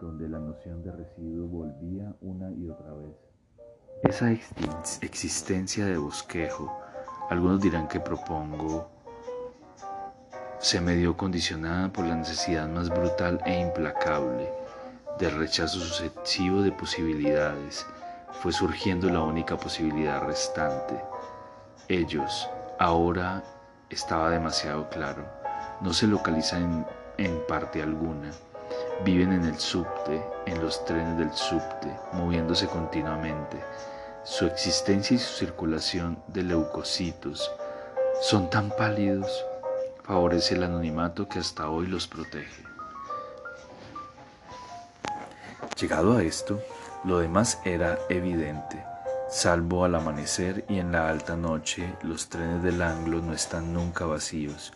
donde 0.00 0.28
la 0.28 0.38
noción 0.38 0.82
de 0.82 0.92
residuo 0.92 1.48
volvía 1.48 2.14
una 2.20 2.50
y 2.50 2.68
otra 2.68 2.92
vez. 2.92 3.16
Esa 4.02 4.30
existencia 5.00 5.86
de 5.86 5.96
bosquejo, 5.96 6.78
algunos 7.30 7.62
dirán 7.62 7.88
que 7.88 7.98
propongo, 7.98 8.90
se 10.58 10.80
me 10.80 10.96
dio 10.96 11.16
condicionada 11.16 11.90
por 11.90 12.04
la 12.04 12.16
necesidad 12.16 12.68
más 12.68 12.90
brutal 12.90 13.40
e 13.46 13.58
implacable 13.58 14.50
del 15.18 15.38
rechazo 15.38 15.80
sucesivo 15.80 16.60
de 16.60 16.72
posibilidades. 16.72 17.86
Fue 18.32 18.52
surgiendo 18.52 19.08
la 19.08 19.22
única 19.22 19.56
posibilidad 19.56 20.22
restante. 20.22 21.00
Ellos, 21.88 22.50
ahora 22.78 23.42
estaba 23.88 24.30
demasiado 24.30 24.90
claro, 24.90 25.24
no 25.80 25.94
se 25.94 26.06
localizan 26.06 26.62
en 26.62 26.86
en 27.18 27.44
parte 27.46 27.82
alguna. 27.82 28.30
Viven 29.04 29.32
en 29.32 29.44
el 29.44 29.58
subte, 29.58 30.22
en 30.46 30.60
los 30.60 30.84
trenes 30.84 31.18
del 31.18 31.32
subte, 31.32 31.94
moviéndose 32.12 32.66
continuamente. 32.66 33.62
Su 34.24 34.46
existencia 34.46 35.14
y 35.14 35.18
su 35.18 35.32
circulación 35.34 36.18
de 36.28 36.42
leucocitos 36.42 37.50
son 38.20 38.50
tan 38.50 38.70
pálidos, 38.70 39.44
favorece 40.02 40.54
el 40.54 40.64
anonimato 40.64 41.28
que 41.28 41.38
hasta 41.38 41.68
hoy 41.68 41.86
los 41.86 42.08
protege. 42.08 42.64
Llegado 45.78 46.16
a 46.16 46.22
esto, 46.22 46.60
lo 47.04 47.18
demás 47.18 47.60
era 47.64 47.98
evidente. 48.08 48.82
Salvo 49.28 49.84
al 49.84 49.94
amanecer 49.94 50.64
y 50.68 50.78
en 50.78 50.92
la 50.92 51.08
alta 51.08 51.36
noche, 51.36 51.94
los 52.02 52.28
trenes 52.28 52.62
del 52.62 52.80
anglo 52.80 53.20
no 53.20 53.32
están 53.32 53.72
nunca 53.72 54.06
vacíos 54.06 54.72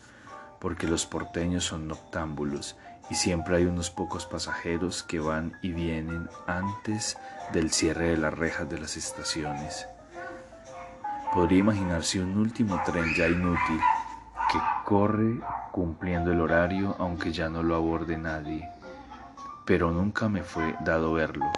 porque 0.61 0.87
los 0.87 1.07
porteños 1.07 1.64
son 1.64 1.88
noctámbulos 1.88 2.76
y 3.11 3.14
siempre 3.17 3.57
hay 3.57 3.64
unos 3.64 3.90
pocos 3.90 4.26
pasajeros 4.26 5.02
que 5.02 5.19
van 5.19 5.59
y 5.62 5.73
vienen 5.73 6.29
antes 6.47 7.17
del 7.52 7.73
cierre 7.73 8.11
de 8.11 8.17
las 8.17 8.35
rejas 8.35 8.69
de 8.69 8.79
las 8.79 8.97
estaciones. 8.97 9.88
Podría 11.35 11.59
imaginarse 11.59 12.21
un 12.21 12.37
último 12.37 12.81
tren 12.85 13.14
ya 13.17 13.26
inútil 13.26 13.81
que 14.52 14.59
corre 14.85 15.40
cumpliendo 15.73 16.31
el 16.31 16.40
horario 16.40 16.95
aunque 16.99 17.33
ya 17.33 17.49
no 17.49 17.62
lo 17.62 17.75
aborde 17.75 18.17
nadie, 18.17 18.69
pero 19.64 19.90
nunca 19.90 20.29
me 20.29 20.43
fue 20.43 20.76
dado 20.81 21.12
verlo, 21.12 21.50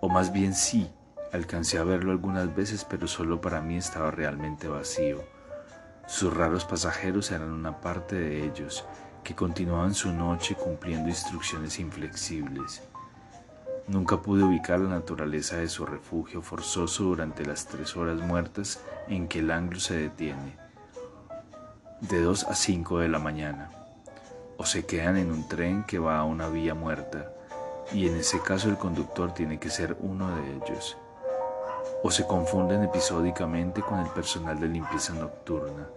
o 0.00 0.08
más 0.08 0.32
bien 0.32 0.54
sí, 0.54 0.90
alcancé 1.32 1.78
a 1.78 1.84
verlo 1.84 2.12
algunas 2.12 2.54
veces 2.54 2.84
pero 2.84 3.06
solo 3.06 3.40
para 3.40 3.60
mí 3.60 3.76
estaba 3.76 4.10
realmente 4.10 4.68
vacío 4.68 5.35
sus 6.06 6.32
raros 6.32 6.64
pasajeros 6.64 7.30
eran 7.32 7.50
una 7.50 7.80
parte 7.80 8.16
de 8.16 8.44
ellos, 8.44 8.84
que 9.24 9.34
continuaban 9.34 9.92
su 9.92 10.12
noche 10.12 10.54
cumpliendo 10.54 11.08
instrucciones 11.08 11.80
inflexibles. 11.80 12.82
Nunca 13.88 14.22
pude 14.22 14.44
ubicar 14.44 14.78
la 14.78 14.88
naturaleza 14.88 15.56
de 15.56 15.68
su 15.68 15.84
refugio 15.84 16.42
forzoso 16.42 17.04
durante 17.04 17.44
las 17.44 17.66
tres 17.66 17.96
horas 17.96 18.20
muertas 18.20 18.80
en 19.08 19.26
que 19.26 19.40
el 19.40 19.50
anglo 19.50 19.80
se 19.80 19.96
detiene, 19.96 20.56
de 22.00 22.20
2 22.20 22.44
a 22.44 22.54
5 22.54 23.00
de 23.00 23.08
la 23.08 23.18
mañana, 23.18 23.70
o 24.58 24.64
se 24.64 24.86
quedan 24.86 25.16
en 25.16 25.32
un 25.32 25.48
tren 25.48 25.82
que 25.84 25.98
va 25.98 26.18
a 26.18 26.24
una 26.24 26.48
vía 26.48 26.74
muerta, 26.74 27.32
y 27.92 28.08
en 28.08 28.16
ese 28.16 28.40
caso 28.40 28.68
el 28.68 28.76
conductor 28.76 29.34
tiene 29.34 29.58
que 29.58 29.70
ser 29.70 29.96
uno 30.00 30.36
de 30.36 30.56
ellos, 30.56 30.96
o 32.02 32.10
se 32.12 32.26
confunden 32.26 32.84
episódicamente 32.84 33.82
con 33.82 33.98
el 33.98 34.08
personal 34.08 34.60
de 34.60 34.68
limpieza 34.68 35.14
nocturna. 35.14 35.88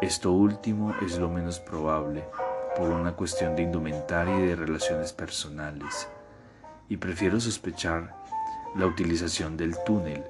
Esto 0.00 0.30
último 0.30 0.94
es 1.02 1.18
lo 1.18 1.28
menos 1.28 1.58
probable 1.58 2.24
por 2.76 2.90
una 2.90 3.16
cuestión 3.16 3.56
de 3.56 3.62
indumentaria 3.62 4.38
y 4.38 4.46
de 4.46 4.54
relaciones 4.54 5.12
personales 5.12 6.08
y 6.88 6.98
prefiero 6.98 7.40
sospechar 7.40 8.14
la 8.76 8.86
utilización 8.86 9.56
del 9.56 9.74
túnel, 9.84 10.22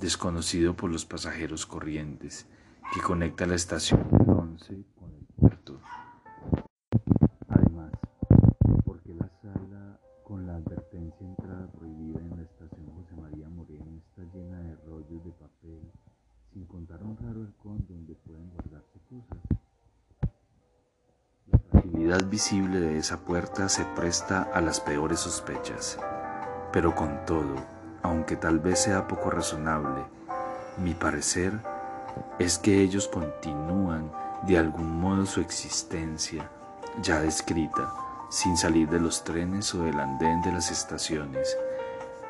desconocido 0.00 0.74
por 0.74 0.90
los 0.90 1.04
pasajeros 1.04 1.66
corrientes, 1.66 2.46
que 2.92 3.00
conecta 3.00 3.46
la 3.46 3.54
estación 3.54 4.08
11 4.26 4.95
Fragilidad 22.06 22.30
visible 22.30 22.78
de 22.78 22.98
esa 22.98 23.16
puerta 23.16 23.68
se 23.68 23.84
presta 23.84 24.48
a 24.54 24.60
las 24.60 24.78
peores 24.78 25.18
sospechas. 25.18 25.98
Pero 26.72 26.94
con 26.94 27.24
todo, 27.26 27.56
aunque 28.00 28.36
tal 28.36 28.60
vez 28.60 28.78
sea 28.78 29.08
poco 29.08 29.28
razonable, 29.28 30.04
mi 30.78 30.94
parecer 30.94 31.52
es 32.38 32.58
que 32.58 32.80
ellos 32.80 33.08
continúan 33.08 34.12
de 34.42 34.56
algún 34.56 35.00
modo 35.00 35.26
su 35.26 35.40
existencia 35.40 36.48
ya 37.02 37.18
descrita, 37.18 37.92
sin 38.30 38.56
salir 38.56 38.88
de 38.88 39.00
los 39.00 39.24
trenes 39.24 39.74
o 39.74 39.82
del 39.82 39.98
andén 39.98 40.42
de 40.42 40.52
las 40.52 40.70
estaciones. 40.70 41.56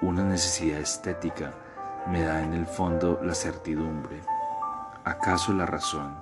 Una 0.00 0.24
necesidad 0.24 0.80
estética 0.80 1.52
me 2.10 2.22
da 2.22 2.42
en 2.42 2.54
el 2.54 2.64
fondo 2.64 3.20
la 3.22 3.34
certidumbre. 3.34 4.22
¿Acaso 5.04 5.52
la 5.52 5.66
razón? 5.66 6.16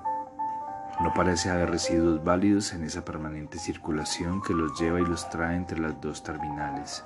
No 1.01 1.13
parece 1.13 1.51
haber 1.51 1.71
residuos 1.71 2.23
válidos 2.23 2.73
en 2.73 2.85
esa 2.85 3.05
permanente 3.05 3.59
circulación 3.59 4.41
que 4.41 4.53
los 4.53 4.79
lleva 4.79 5.01
y 5.01 5.05
los 5.05 5.29
trae 5.29 5.57
entre 5.57 5.81
las 5.81 6.01
dos 6.01 6.23
terminales. 6.23 7.05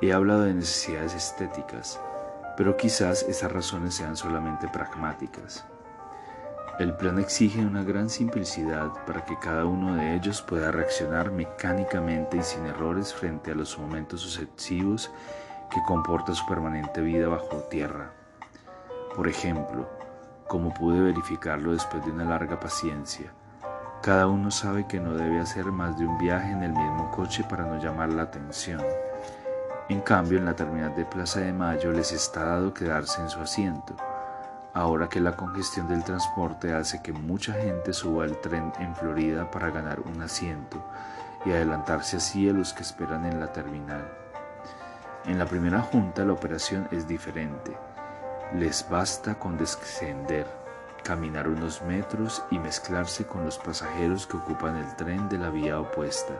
He 0.00 0.12
hablado 0.14 0.42
de 0.42 0.54
necesidades 0.54 1.14
estéticas, 1.14 2.00
pero 2.56 2.76
quizás 2.76 3.22
esas 3.24 3.52
razones 3.52 3.94
sean 3.94 4.16
solamente 4.16 4.66
pragmáticas. 4.68 5.66
El 6.78 6.94
plan 6.94 7.18
exige 7.18 7.60
una 7.60 7.82
gran 7.82 8.08
simplicidad 8.08 8.92
para 9.04 9.24
que 9.24 9.36
cada 9.38 9.66
uno 9.66 9.96
de 9.96 10.14
ellos 10.14 10.40
pueda 10.40 10.70
reaccionar 10.70 11.30
mecánicamente 11.30 12.38
y 12.38 12.42
sin 12.42 12.64
errores 12.64 13.12
frente 13.12 13.50
a 13.50 13.56
los 13.56 13.76
momentos 13.78 14.20
sucesivos 14.20 15.10
que 15.70 15.82
comporta 15.86 16.32
su 16.34 16.46
permanente 16.46 17.00
vida 17.02 17.28
bajo 17.28 17.58
tierra. 17.68 18.12
Por 19.14 19.28
ejemplo, 19.28 19.97
como 20.48 20.74
pude 20.74 21.00
verificarlo 21.00 21.72
después 21.72 22.04
de 22.04 22.10
una 22.10 22.24
larga 22.24 22.58
paciencia. 22.58 23.30
Cada 24.02 24.26
uno 24.26 24.50
sabe 24.50 24.86
que 24.86 25.00
no 25.00 25.14
debe 25.14 25.40
hacer 25.40 25.66
más 25.66 25.98
de 25.98 26.06
un 26.06 26.18
viaje 26.18 26.50
en 26.50 26.62
el 26.62 26.72
mismo 26.72 27.10
coche 27.10 27.44
para 27.48 27.64
no 27.64 27.78
llamar 27.82 28.08
la 28.10 28.22
atención. 28.22 28.82
En 29.88 30.00
cambio, 30.00 30.38
en 30.38 30.44
la 30.44 30.54
terminal 30.54 30.94
de 30.94 31.04
Plaza 31.04 31.40
de 31.40 31.52
Mayo 31.52 31.92
les 31.92 32.12
está 32.12 32.44
dado 32.44 32.74
quedarse 32.74 33.20
en 33.20 33.28
su 33.28 33.40
asiento, 33.40 33.96
ahora 34.72 35.08
que 35.08 35.20
la 35.20 35.36
congestión 35.36 35.88
del 35.88 36.04
transporte 36.04 36.72
hace 36.72 37.02
que 37.02 37.12
mucha 37.12 37.54
gente 37.54 37.92
suba 37.92 38.24
al 38.24 38.40
tren 38.40 38.72
en 38.78 38.94
Florida 38.94 39.50
para 39.50 39.70
ganar 39.70 40.00
un 40.00 40.22
asiento 40.22 40.84
y 41.44 41.50
adelantarse 41.50 42.18
así 42.18 42.48
a 42.48 42.52
los 42.52 42.72
que 42.72 42.82
esperan 42.82 43.24
en 43.26 43.40
la 43.40 43.52
terminal. 43.52 44.06
En 45.24 45.38
la 45.38 45.46
primera 45.46 45.80
junta 45.80 46.24
la 46.24 46.32
operación 46.32 46.88
es 46.90 47.08
diferente. 47.08 47.76
Les 48.54 48.88
basta 48.88 49.38
con 49.38 49.58
descender, 49.58 50.46
caminar 51.04 51.48
unos 51.48 51.82
metros 51.82 52.42
y 52.50 52.58
mezclarse 52.58 53.26
con 53.26 53.44
los 53.44 53.58
pasajeros 53.58 54.26
que 54.26 54.38
ocupan 54.38 54.74
el 54.76 54.96
tren 54.96 55.28
de 55.28 55.36
la 55.36 55.50
vía 55.50 55.78
opuesta. 55.78 56.32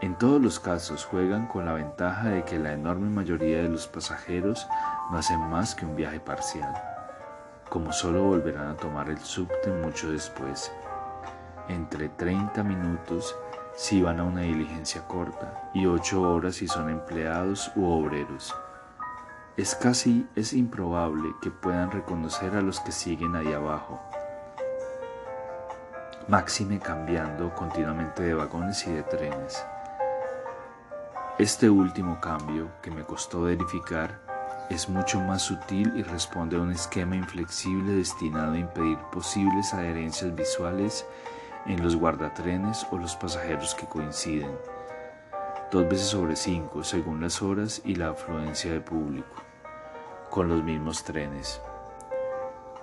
En 0.00 0.16
todos 0.16 0.40
los 0.40 0.58
casos 0.58 1.04
juegan 1.04 1.46
con 1.48 1.66
la 1.66 1.74
ventaja 1.74 2.30
de 2.30 2.44
que 2.44 2.58
la 2.58 2.72
enorme 2.72 3.10
mayoría 3.10 3.58
de 3.58 3.68
los 3.68 3.86
pasajeros 3.86 4.66
no 5.10 5.18
hacen 5.18 5.40
más 5.50 5.74
que 5.74 5.84
un 5.84 5.96
viaje 5.96 6.18
parcial, 6.18 6.72
como 7.68 7.92
solo 7.92 8.22
volverán 8.22 8.68
a 8.68 8.76
tomar 8.76 9.10
el 9.10 9.18
subte 9.18 9.70
mucho 9.70 10.10
después, 10.10 10.72
entre 11.68 12.08
30 12.08 12.62
minutos 12.62 13.36
si 13.76 14.00
van 14.00 14.18
a 14.18 14.24
una 14.24 14.40
diligencia 14.40 15.06
corta 15.06 15.70
y 15.74 15.84
8 15.84 16.22
horas 16.22 16.54
si 16.54 16.66
son 16.66 16.88
empleados 16.88 17.70
u 17.76 17.84
obreros. 17.84 18.54
Es 19.60 19.74
casi, 19.74 20.26
es 20.36 20.54
improbable 20.54 21.34
que 21.42 21.50
puedan 21.50 21.90
reconocer 21.90 22.56
a 22.56 22.62
los 22.62 22.80
que 22.80 22.92
siguen 22.92 23.36
ahí 23.36 23.52
abajo. 23.52 24.00
Máxime 26.28 26.78
cambiando 26.78 27.54
continuamente 27.54 28.22
de 28.22 28.32
vagones 28.32 28.86
y 28.86 28.92
de 28.92 29.02
trenes. 29.02 29.62
Este 31.36 31.68
último 31.68 32.22
cambio, 32.22 32.70
que 32.80 32.90
me 32.90 33.04
costó 33.04 33.42
verificar, 33.42 34.22
es 34.70 34.88
mucho 34.88 35.20
más 35.20 35.42
sutil 35.42 35.92
y 35.94 36.04
responde 36.04 36.56
a 36.56 36.60
un 36.60 36.72
esquema 36.72 37.16
inflexible 37.16 37.92
destinado 37.92 38.54
a 38.54 38.58
impedir 38.58 38.96
posibles 39.12 39.74
adherencias 39.74 40.34
visuales 40.34 41.04
en 41.66 41.82
los 41.82 41.96
guardatrenes 41.96 42.86
o 42.92 42.96
los 42.96 43.14
pasajeros 43.14 43.74
que 43.74 43.84
coinciden, 43.84 44.56
dos 45.70 45.86
veces 45.86 46.06
sobre 46.06 46.34
cinco 46.34 46.82
según 46.82 47.20
las 47.20 47.42
horas 47.42 47.82
y 47.84 47.96
la 47.96 48.08
afluencia 48.08 48.72
de 48.72 48.80
público 48.80 49.49
con 50.30 50.48
los 50.48 50.62
mismos 50.62 51.02
trenes. 51.02 51.60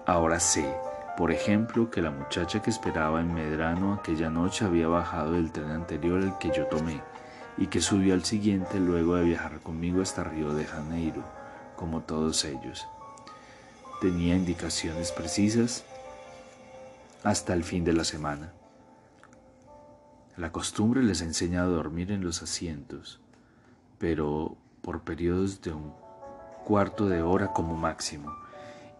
Ahora 0.05 0.39
sé, 0.39 0.75
por 1.17 1.31
ejemplo, 1.31 1.89
que 1.89 2.01
la 2.01 2.11
muchacha 2.11 2.61
que 2.61 2.69
esperaba 2.69 3.21
en 3.21 3.33
Medrano 3.33 3.93
aquella 3.93 4.29
noche 4.29 4.65
había 4.65 4.87
bajado 4.87 5.31
del 5.31 5.51
tren 5.51 5.71
anterior 5.71 6.21
al 6.21 6.37
que 6.37 6.51
yo 6.51 6.67
tomé 6.67 7.01
y 7.57 7.67
que 7.67 7.81
subió 7.81 8.13
al 8.13 8.23
siguiente 8.23 8.79
luego 8.79 9.15
de 9.15 9.23
viajar 9.23 9.59
conmigo 9.61 10.01
hasta 10.01 10.23
Río 10.23 10.53
de 10.53 10.65
Janeiro, 10.65 11.23
como 11.75 12.01
todos 12.01 12.45
ellos. 12.45 12.87
Tenía 14.01 14.35
indicaciones 14.35 15.11
precisas 15.11 15.83
hasta 17.23 17.53
el 17.53 17.63
fin 17.63 17.83
de 17.83 17.93
la 17.93 18.03
semana. 18.03 18.53
La 20.35 20.51
costumbre 20.51 21.01
les 21.01 21.21
enseña 21.21 21.63
a 21.63 21.65
dormir 21.65 22.11
en 22.11 22.23
los 22.23 22.43
asientos, 22.43 23.19
pero 23.97 24.55
por 24.83 25.01
periodos 25.01 25.61
de 25.61 25.73
un 25.73 25.93
cuarto 26.67 27.07
de 27.07 27.21
hora 27.21 27.53
como 27.53 27.77
máximo. 27.77 28.35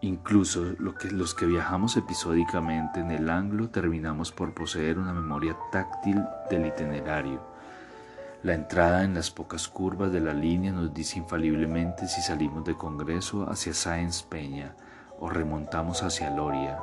Incluso 0.00 0.64
los 0.78 1.34
que 1.34 1.44
viajamos 1.44 1.98
episódicamente 1.98 3.00
en 3.00 3.10
el 3.10 3.28
anglo 3.28 3.68
terminamos 3.68 4.32
por 4.32 4.54
poseer 4.54 4.98
una 4.98 5.12
memoria 5.12 5.54
táctil 5.70 6.24
del 6.48 6.64
itinerario. 6.64 7.42
La 8.42 8.54
entrada 8.54 9.04
en 9.04 9.12
las 9.12 9.30
pocas 9.30 9.68
curvas 9.68 10.10
de 10.12 10.20
la 10.20 10.32
línea 10.32 10.72
nos 10.72 10.94
dice 10.94 11.18
infaliblemente 11.18 12.08
si 12.08 12.22
salimos 12.22 12.64
de 12.64 12.74
Congreso 12.74 13.50
hacia 13.50 13.74
Sáenz 13.74 14.22
Peña 14.22 14.74
o 15.20 15.28
remontamos 15.28 16.02
hacia 16.02 16.30
Loria. 16.30 16.78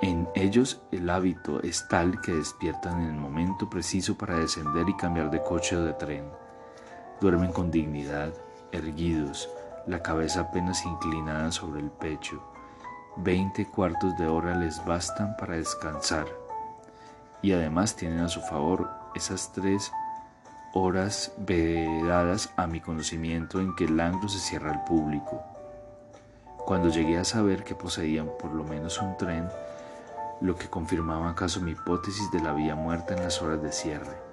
En 0.00 0.26
ellos 0.36 0.80
el 0.90 1.10
hábito 1.10 1.60
es 1.62 1.86
tal 1.86 2.22
que 2.22 2.32
despiertan 2.32 3.02
en 3.02 3.10
el 3.10 3.20
momento 3.20 3.68
preciso 3.68 4.16
para 4.16 4.38
descender 4.38 4.88
y 4.88 4.96
cambiar 4.96 5.30
de 5.30 5.42
coche 5.42 5.76
o 5.76 5.84
de 5.84 5.92
tren. 5.92 6.24
Duermen 7.20 7.52
con 7.52 7.70
dignidad, 7.70 8.32
erguidos, 8.72 9.48
la 9.86 10.02
cabeza 10.02 10.40
apenas 10.40 10.84
inclinada 10.84 11.50
sobre 11.52 11.80
el 11.80 11.90
pecho. 11.90 12.42
Veinte 13.16 13.66
cuartos 13.66 14.16
de 14.18 14.26
hora 14.26 14.56
les 14.56 14.84
bastan 14.84 15.36
para 15.36 15.56
descansar. 15.56 16.26
Y 17.42 17.52
además 17.52 17.96
tienen 17.96 18.20
a 18.20 18.28
su 18.28 18.40
favor 18.40 18.90
esas 19.14 19.52
tres 19.52 19.90
horas 20.74 21.32
vedadas 21.38 22.52
a 22.56 22.66
mi 22.66 22.80
conocimiento 22.80 23.60
en 23.60 23.74
que 23.74 23.84
el 23.84 23.98
anglo 23.98 24.28
se 24.28 24.38
cierra 24.38 24.72
al 24.72 24.84
público. 24.84 25.42
Cuando 26.66 26.90
llegué 26.90 27.18
a 27.18 27.24
saber 27.24 27.64
que 27.64 27.74
poseían 27.74 28.30
por 28.38 28.52
lo 28.52 28.64
menos 28.64 29.00
un 29.00 29.16
tren, 29.16 29.48
lo 30.40 30.54
que 30.56 30.68
confirmaba 30.68 31.30
acaso 31.30 31.60
mi 31.60 31.72
hipótesis 31.72 32.30
de 32.30 32.40
la 32.40 32.52
vía 32.52 32.74
muerta 32.74 33.14
en 33.14 33.22
las 33.22 33.40
horas 33.40 33.62
de 33.62 33.72
cierre. 33.72 34.27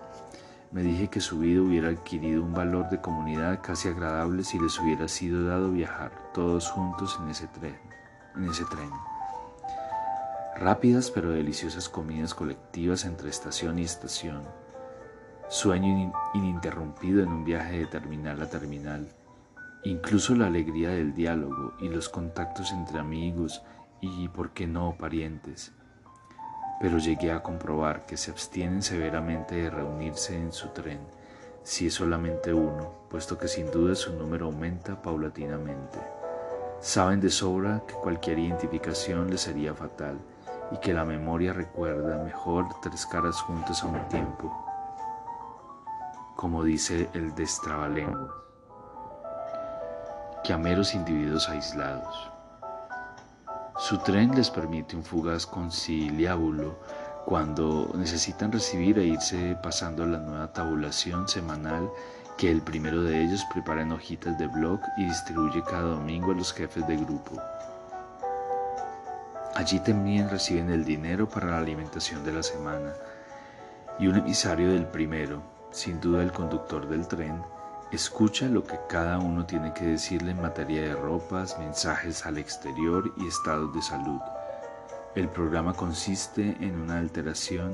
Me 0.71 0.84
dije 0.84 1.08
que 1.10 1.21
su 1.21 1.39
vida 1.39 1.62
hubiera 1.62 1.89
adquirido 1.89 2.43
un 2.43 2.54
valor 2.54 2.89
de 2.89 2.99
comunidad 2.99 3.62
casi 3.63 3.88
agradable 3.88 4.43
si 4.43 4.60
les 4.60 4.78
hubiera 4.80 5.08
sido 5.08 5.45
dado 5.45 5.71
viajar 5.71 6.12
todos 6.34 6.69
juntos 6.69 7.17
en 7.21 7.30
ese 7.30 7.47
tren. 7.47 7.78
En 8.36 8.49
ese 8.49 8.65
tren. 8.65 8.89
Rápidas 10.58 11.12
pero 11.12 11.32
deliciosas 11.32 11.89
comidas 11.89 12.34
colectivas 12.34 13.06
entre 13.06 13.30
estación 13.30 13.80
y 13.80 13.84
estación. 13.84 14.43
sueño 15.47 16.13
ininterrumpido 16.34 17.21
en 17.21 17.30
un 17.30 17.45
viaje 17.45 17.80
de 17.80 17.86
terminal 17.86 18.41
a 18.41 18.49
terminal, 18.49 19.08
incluso 19.84 20.36
la 20.36 20.47
alegría 20.47 20.89
del 20.89 21.13
diálogo 21.13 21.73
y 21.80 21.89
los 21.89 22.10
contactos 22.10 22.71
entre 22.71 22.99
amigos 22.99 23.62
y, 24.01 24.28
por 24.30 24.51
qué 24.51 24.65
no, 24.67 24.95
parientes. 24.97 25.73
Pero 26.86 27.00
llegué 27.00 27.32
a 27.32 27.41
comprobar 27.41 28.06
que 28.06 28.15
se 28.15 28.30
abstienen 28.30 28.84
severamente 28.84 29.56
de 29.56 29.71
reunirse 29.71 30.36
en 30.36 30.54
su 30.54 30.67
tren, 30.67 31.00
si 31.63 31.88
es 31.88 31.95
solamente 31.95 32.54
uno, 32.54 32.91
puesto 33.10 33.39
que 33.39 33.48
sin 33.48 33.71
duda 33.71 33.95
su 33.95 34.13
número 34.13 34.45
aumenta 34.45 35.02
paulatinamente. 35.02 35.98
Saben 36.82 37.19
de 37.21 37.32
sobra 37.32 37.82
que 37.88 37.95
cualquier 37.95 38.38
identificación 38.38 39.32
les 39.32 39.41
sería 39.41 39.74
fatal 39.74 40.19
y 40.71 40.78
que 40.78 40.93
la 40.93 41.06
memoria 41.06 41.54
recuerda 41.54 42.24
mejor 42.24 42.67
tres 42.84 43.08
caras 43.08 43.41
juntas 43.41 43.82
a 43.82 43.88
un 43.88 44.08
tiempo, 44.08 44.54
como 46.36 46.63
dice 46.63 47.10
el 47.13 47.34
destrabalenguas, 47.34 48.30
que 50.43 50.54
a 50.54 50.58
meros 50.60 50.93
individuos 50.93 51.50
aislados. 51.50 52.35
Su 53.78 53.98
tren 53.98 54.34
les 54.34 54.50
permite 54.50 54.96
un 54.96 55.04
fugaz 55.04 55.46
conciliábulo 55.46 56.80
cuando 57.26 57.92
necesitan 57.94 58.52
recibir 58.52 58.98
e 59.00 59.06
irse 59.06 59.58
pasando 59.62 60.06
la 60.06 60.18
nueva 60.18 60.54
tabulación 60.54 61.28
semanal 61.28 61.90
que 62.38 62.50
el 62.50 62.62
primero 62.62 63.04
de 63.04 63.22
ellos 63.22 63.46
prepara 63.52 63.82
en 63.82 63.92
hojitas 63.92 64.38
de 64.38 64.48
blog 64.48 64.80
y 64.98 65.04
distribuye 65.04 65.62
cada 65.64 65.90
domingo 65.90 66.32
a 66.32 66.36
los 66.36 66.54
jefes 66.54 66.88
de 66.88 66.96
grupo. 66.96 67.42
Allí 69.56 69.80
también 69.80 70.30
reciben 70.30 70.70
el 70.70 70.86
dinero 70.86 71.28
para 71.28 71.48
la 71.48 71.58
alimentación 71.58 72.24
de 72.24 72.32
la 72.32 72.44
semana 72.44 72.94
y 74.00 74.08
un 74.08 74.16
emisario 74.16 74.72
del 74.72 74.88
primero, 74.88 75.42
sin 75.72 76.00
duda 76.00 76.24
el 76.24 76.32
conductor 76.32 76.88
del 76.88 77.08
tren, 77.10 77.44
escucha 77.95 78.47
lo 78.47 78.63
que 78.63 78.77
cada 78.89 79.19
uno 79.19 79.45
tiene 79.45 79.73
que 79.73 79.86
decirle 79.86 80.31
en 80.31 80.41
materia 80.41 80.81
de 80.81 80.95
ropas, 80.95 81.58
mensajes 81.58 82.25
al 82.25 82.38
exterior 82.38 83.13
y 83.17 83.27
estados 83.27 83.73
de 83.73 83.81
salud. 83.81 84.19
El 85.15 85.29
programa 85.29 85.73
consiste 85.73 86.58
en 86.60 86.79
una 86.79 86.99
alteración 86.99 87.73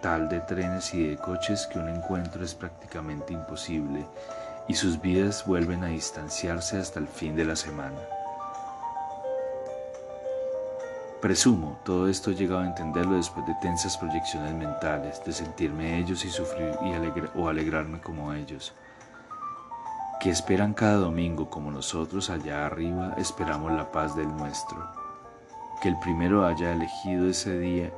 tal 0.00 0.28
de 0.28 0.40
trenes 0.40 0.94
y 0.94 1.08
de 1.08 1.16
coches 1.16 1.68
que 1.72 1.78
un 1.78 1.88
encuentro 1.88 2.44
es 2.44 2.54
prácticamente 2.54 3.32
imposible 3.32 4.06
y 4.68 4.74
sus 4.74 5.00
vidas 5.00 5.44
vuelven 5.44 5.82
a 5.82 5.88
distanciarse 5.88 6.78
hasta 6.78 7.00
el 7.00 7.08
fin 7.08 7.34
de 7.34 7.44
la 7.44 7.56
semana. 7.56 7.98
Presumo, 11.20 11.80
todo 11.84 12.08
esto 12.08 12.30
he 12.30 12.34
llegado 12.34 12.62
a 12.62 12.66
entenderlo 12.66 13.16
después 13.16 13.46
de 13.46 13.54
tensas 13.60 13.96
proyecciones 13.96 14.54
mentales, 14.54 15.22
de 15.24 15.32
sentirme 15.32 15.98
ellos 15.98 16.24
y 16.24 16.30
sufrir 16.30 16.74
y 16.82 17.38
o 17.38 17.48
alegrarme 17.48 18.00
como 18.00 18.32
ellos, 18.32 18.72
que 20.22 20.30
esperan 20.30 20.72
cada 20.72 20.98
domingo 20.98 21.50
como 21.50 21.72
nosotros 21.72 22.30
allá 22.30 22.64
arriba 22.64 23.12
esperamos 23.18 23.72
la 23.72 23.90
paz 23.90 24.14
del 24.14 24.28
nuestro 24.28 24.88
que 25.82 25.88
el 25.88 25.98
primero 25.98 26.46
haya 26.46 26.72
elegido 26.72 27.28
ese 27.28 27.58
día, 27.58 27.92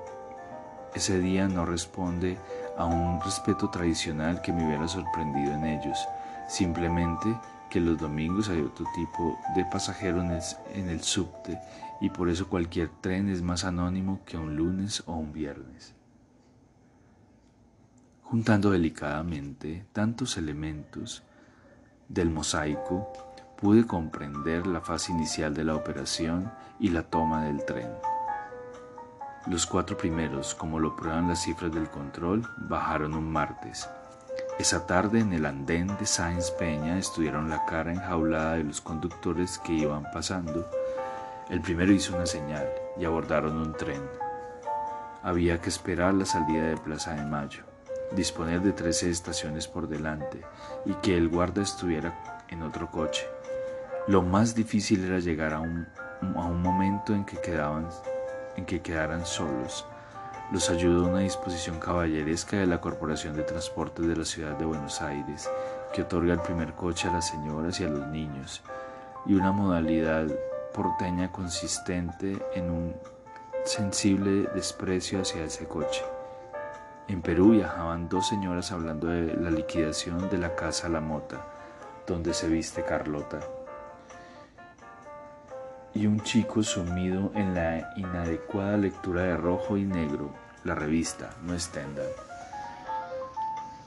ese 0.94 1.20
día 1.20 1.48
no 1.48 1.66
responde 1.66 2.38
a 2.78 2.86
un 2.86 3.20
respeto 3.20 3.68
tradicional 3.68 4.40
que 4.40 4.54
me 4.54 4.66
hubiera 4.66 4.88
sorprendido 4.88 5.52
en 5.52 5.66
ellos, 5.66 6.08
simplemente 6.48 7.38
que 7.68 7.78
los 7.78 7.98
domingos 7.98 8.48
hay 8.48 8.62
otro 8.62 8.86
tipo 8.94 9.38
de 9.54 9.66
pasajero 9.66 10.22
en 10.22 10.30
el, 10.30 10.42
en 10.72 10.88
el 10.88 11.02
subte 11.02 11.60
y 12.00 12.08
por 12.08 12.30
eso 12.30 12.48
cualquier 12.48 12.88
tren 13.02 13.28
es 13.28 13.42
más 13.42 13.64
anónimo 13.64 14.20
que 14.24 14.38
un 14.38 14.56
lunes 14.56 15.02
o 15.04 15.12
un 15.12 15.34
viernes. 15.34 15.94
Juntando 18.22 18.70
delicadamente 18.70 19.84
tantos 19.92 20.38
elementos 20.38 21.22
del 22.08 22.30
mosaico, 22.30 23.12
pude 23.56 23.86
comprender 23.86 24.66
la 24.66 24.80
fase 24.80 25.12
inicial 25.12 25.54
de 25.54 25.64
la 25.64 25.74
operación 25.74 26.52
y 26.78 26.90
la 26.90 27.02
toma 27.02 27.44
del 27.44 27.64
tren. 27.64 27.90
Los 29.46 29.66
cuatro 29.66 29.96
primeros, 29.96 30.54
como 30.54 30.80
lo 30.80 30.96
prueban 30.96 31.28
las 31.28 31.42
cifras 31.42 31.72
del 31.72 31.90
control, 31.90 32.48
bajaron 32.56 33.14
un 33.14 33.30
martes. 33.30 33.88
Esa 34.58 34.86
tarde 34.86 35.20
en 35.20 35.32
el 35.32 35.46
andén 35.46 35.88
de 35.98 36.06
Sáenz 36.06 36.50
Peña 36.52 36.96
estudiaron 36.98 37.50
la 37.50 37.64
cara 37.66 37.92
enjaulada 37.92 38.54
de 38.54 38.64
los 38.64 38.80
conductores 38.80 39.58
que 39.58 39.72
iban 39.72 40.04
pasando. 40.12 40.70
El 41.50 41.60
primero 41.60 41.92
hizo 41.92 42.14
una 42.16 42.26
señal 42.26 42.66
y 42.96 43.04
abordaron 43.04 43.56
un 43.56 43.72
tren. 43.72 44.02
Había 45.22 45.60
que 45.60 45.68
esperar 45.68 46.14
la 46.14 46.24
salida 46.24 46.66
de 46.66 46.76
Plaza 46.76 47.14
de 47.14 47.24
Mayo, 47.24 47.64
disponer 48.12 48.60
de 48.60 48.72
trece 48.72 49.10
estaciones 49.10 49.68
por 49.68 49.88
delante 49.88 50.40
y 50.84 50.94
que 50.94 51.16
el 51.16 51.28
guarda 51.28 51.62
estuviera 51.62 52.44
en 52.48 52.62
otro 52.62 52.90
coche. 52.90 53.26
Lo 54.06 54.22
más 54.22 54.54
difícil 54.54 55.04
era 55.04 55.18
llegar 55.18 55.54
a 55.54 55.60
un, 55.60 55.86
a 56.36 56.44
un 56.44 56.62
momento 56.62 57.14
en 57.14 57.24
que, 57.24 57.38
quedaban, 57.38 57.88
en 58.56 58.64
que 58.66 58.82
quedaran 58.82 59.24
solos. 59.24 59.86
Los 60.52 60.68
ayudó 60.68 61.08
una 61.08 61.20
disposición 61.20 61.78
caballeresca 61.80 62.58
de 62.58 62.66
la 62.66 62.80
Corporación 62.80 63.34
de 63.34 63.44
Transportes 63.44 64.06
de 64.06 64.14
la 64.14 64.24
Ciudad 64.24 64.56
de 64.58 64.66
Buenos 64.66 65.00
Aires, 65.00 65.50
que 65.94 66.02
otorga 66.02 66.34
el 66.34 66.40
primer 66.40 66.74
coche 66.74 67.08
a 67.08 67.12
las 67.12 67.28
señoras 67.28 67.80
y 67.80 67.84
a 67.84 67.88
los 67.88 68.06
niños, 68.08 68.62
y 69.26 69.34
una 69.34 69.52
modalidad 69.52 70.26
porteña 70.74 71.32
consistente 71.32 72.38
en 72.54 72.70
un 72.70 72.94
sensible 73.64 74.48
desprecio 74.54 75.22
hacia 75.22 75.44
ese 75.44 75.66
coche. 75.66 76.04
En 77.08 77.22
Perú 77.22 77.50
viajaban 77.50 78.08
dos 78.08 78.28
señoras 78.28 78.72
hablando 78.72 79.08
de 79.08 79.34
la 79.34 79.50
liquidación 79.50 80.30
de 80.30 80.38
la 80.38 80.54
casa 80.54 80.88
La 80.88 81.00
Mota, 81.00 81.44
donde 82.06 82.34
se 82.34 82.48
viste 82.48 82.84
Carlota 82.84 83.40
y 85.94 86.06
un 86.06 86.20
chico 86.20 86.62
sumido 86.62 87.30
en 87.34 87.54
la 87.54 87.92
inadecuada 87.96 88.76
lectura 88.76 89.22
de 89.22 89.36
rojo 89.36 89.76
y 89.76 89.84
negro, 89.84 90.30
la 90.64 90.74
revista, 90.74 91.30
no 91.42 91.58
Stendhal. 91.58 92.08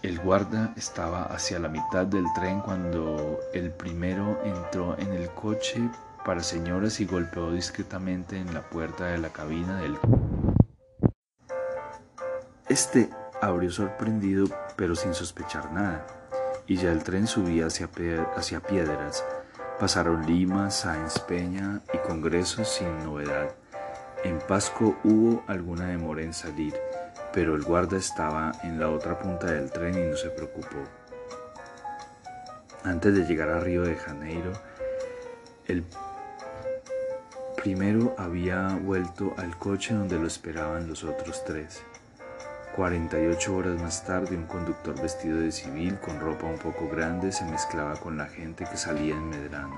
El 0.01 0.19
guarda 0.19 0.73
estaba 0.77 1.23
hacia 1.23 1.60
la 1.60 1.67
mitad 1.67 2.06
del 2.06 2.25
tren 2.34 2.62
cuando 2.62 3.39
el 3.53 3.71
primero 3.71 4.39
entró 4.45 4.97
en 4.97 5.12
el 5.12 5.30
coche 5.32 5.89
para 6.23 6.43
señoras 6.43 6.99
y 7.01 7.06
golpeó 7.06 7.51
discretamente 7.51 8.38
en 8.38 8.53
la 8.53 8.62
puerta 8.62 9.08
de 9.08 9.17
la 9.17 9.30
cabina 9.30 9.82
del... 9.82 9.97
Este 12.69 13.10
abrió 13.41 13.71
sorprendido 13.71 14.47
pero 14.75 14.95
sin 14.95 15.13
sospechar 15.13 15.71
nada, 15.71 16.06
y 16.67 16.75
ya 16.75 16.91
el 16.91 17.03
tren 17.03 17.27
subía 17.27 17.67
hacia, 17.67 17.88
piedras 17.88 19.23
Pasaron 19.80 20.25
Lima, 20.25 20.69
Sáenz 20.69 21.19
Peña 21.19 21.82
y 21.93 21.97
Congresos 21.99 22.67
sin 22.67 23.03
novedad. 23.03 23.51
En 24.23 24.39
Pasco 24.39 24.97
hubo 25.03 25.43
alguna 25.47 25.88
demora 25.88 26.23
en 26.23 26.34
salir, 26.34 26.73
pero 27.32 27.56
el 27.56 27.63
guarda 27.63 27.97
estaba 27.97 28.51
en 28.63 28.80
la 28.80 28.89
otra 28.89 29.17
punta 29.17 29.47
del 29.47 29.71
tren 29.71 29.93
y 29.93 30.08
no 30.10 30.17
se 30.17 30.30
preocupó. 30.30 30.84
Antes 32.84 33.13
de 33.15 33.25
llegar 33.25 33.49
a 33.49 33.60
Río 33.60 33.84
de 33.84 33.95
Janeiro, 33.95 34.51
el 35.67 35.84
primero 37.56 38.15
había 38.17 38.77
vuelto 38.82 39.34
al 39.38 39.58
coche 39.58 39.93
donde 39.93 40.19
lo 40.19 40.27
esperaban 40.27 40.88
los 40.88 41.03
otros 41.03 41.45
tres. 41.45 41.82
48 42.77 43.55
horas 43.55 43.81
más 43.81 44.05
tarde, 44.05 44.37
un 44.37 44.45
conductor 44.45 45.01
vestido 45.01 45.39
de 45.39 45.51
civil 45.51 45.97
con 45.99 46.19
ropa 46.19 46.45
un 46.45 46.59
poco 46.59 46.87
grande 46.87 47.31
se 47.31 47.43
mezclaba 47.43 47.95
con 47.95 48.17
la 48.17 48.27
gente 48.27 48.65
que 48.69 48.77
salía 48.77 49.15
en 49.15 49.29
Medrano 49.29 49.77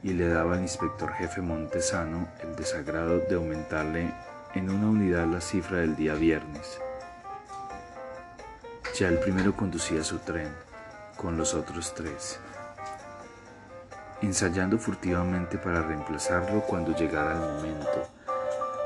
y 0.00 0.12
le 0.12 0.28
daba 0.28 0.54
al 0.54 0.60
inspector 0.60 1.12
jefe 1.14 1.40
Montesano 1.40 2.28
el 2.40 2.54
desagrado 2.54 3.18
de 3.18 3.34
aumentarle 3.34 4.12
en 4.54 4.70
una 4.70 4.90
unidad 4.90 5.26
la 5.26 5.40
cifra 5.40 5.78
del 5.78 5.96
día 5.96 6.14
viernes. 6.14 6.78
Ya 8.96 9.08
el 9.08 9.18
primero 9.18 9.56
conducía 9.56 10.04
su 10.04 10.18
tren 10.18 10.52
con 11.16 11.36
los 11.36 11.52
otros 11.52 11.94
tres, 11.96 12.38
ensayando 14.22 14.78
furtivamente 14.78 15.58
para 15.58 15.82
reemplazarlo 15.82 16.60
cuando 16.60 16.94
llegara 16.96 17.32
el 17.32 17.40
momento 17.40 18.08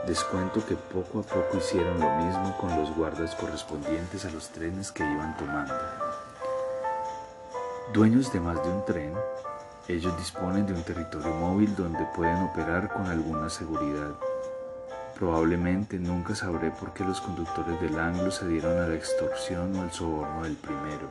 Descuento 0.07 0.65
que 0.65 0.77
poco 0.77 1.21
a 1.21 1.23
poco 1.23 1.59
hicieron 1.59 1.99
lo 1.99 2.09
mismo 2.25 2.57
con 2.59 2.75
los 2.79 2.95
guardas 2.95 3.35
correspondientes 3.35 4.25
a 4.25 4.31
los 4.31 4.49
trenes 4.49 4.91
que 4.91 5.03
iban 5.03 5.37
tomando. 5.37 5.75
Dueños 7.93 8.33
de 8.33 8.41
más 8.41 8.63
de 8.63 8.71
un 8.71 8.85
tren, 8.87 9.13
ellos 9.87 10.17
disponen 10.17 10.67
de 10.67 10.73
un 10.73 10.83
territorio 10.83 11.35
móvil 11.35 11.75
donde 11.75 12.07
pueden 12.15 12.43
operar 12.45 12.93
con 12.93 13.07
alguna 13.07 13.51
seguridad. 13.51 14.13
Probablemente 15.19 15.99
nunca 15.99 16.35
sabré 16.35 16.71
por 16.71 16.95
qué 16.95 17.05
los 17.05 17.21
conductores 17.21 17.79
del 17.81 17.99
Anglo 17.99 18.31
se 18.31 18.47
dieron 18.47 18.79
a 18.79 18.87
la 18.87 18.95
extorsión 18.95 19.77
o 19.77 19.83
al 19.83 19.93
soborno 19.93 20.45
del 20.45 20.57
primero, 20.57 21.11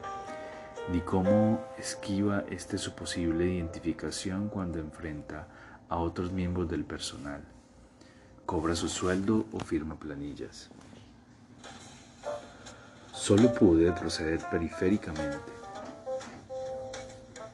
ni 0.91 1.01
cómo 1.01 1.59
esquiva 1.77 2.45
este 2.49 2.77
su 2.77 2.95
posible 2.95 3.45
identificación 3.45 4.47
cuando 4.47 4.79
enfrenta 4.79 5.47
a 5.89 5.97
otros 5.97 6.31
miembros 6.31 6.69
del 6.69 6.85
personal 6.85 7.56
cobra 8.47 8.75
su 8.75 8.87
sueldo 8.87 9.45
o 9.51 9.59
firma 9.59 9.99
planillas. 9.99 10.69
Solo 13.11 13.53
pude 13.53 13.91
proceder 13.91 14.39
periféricamente, 14.49 15.51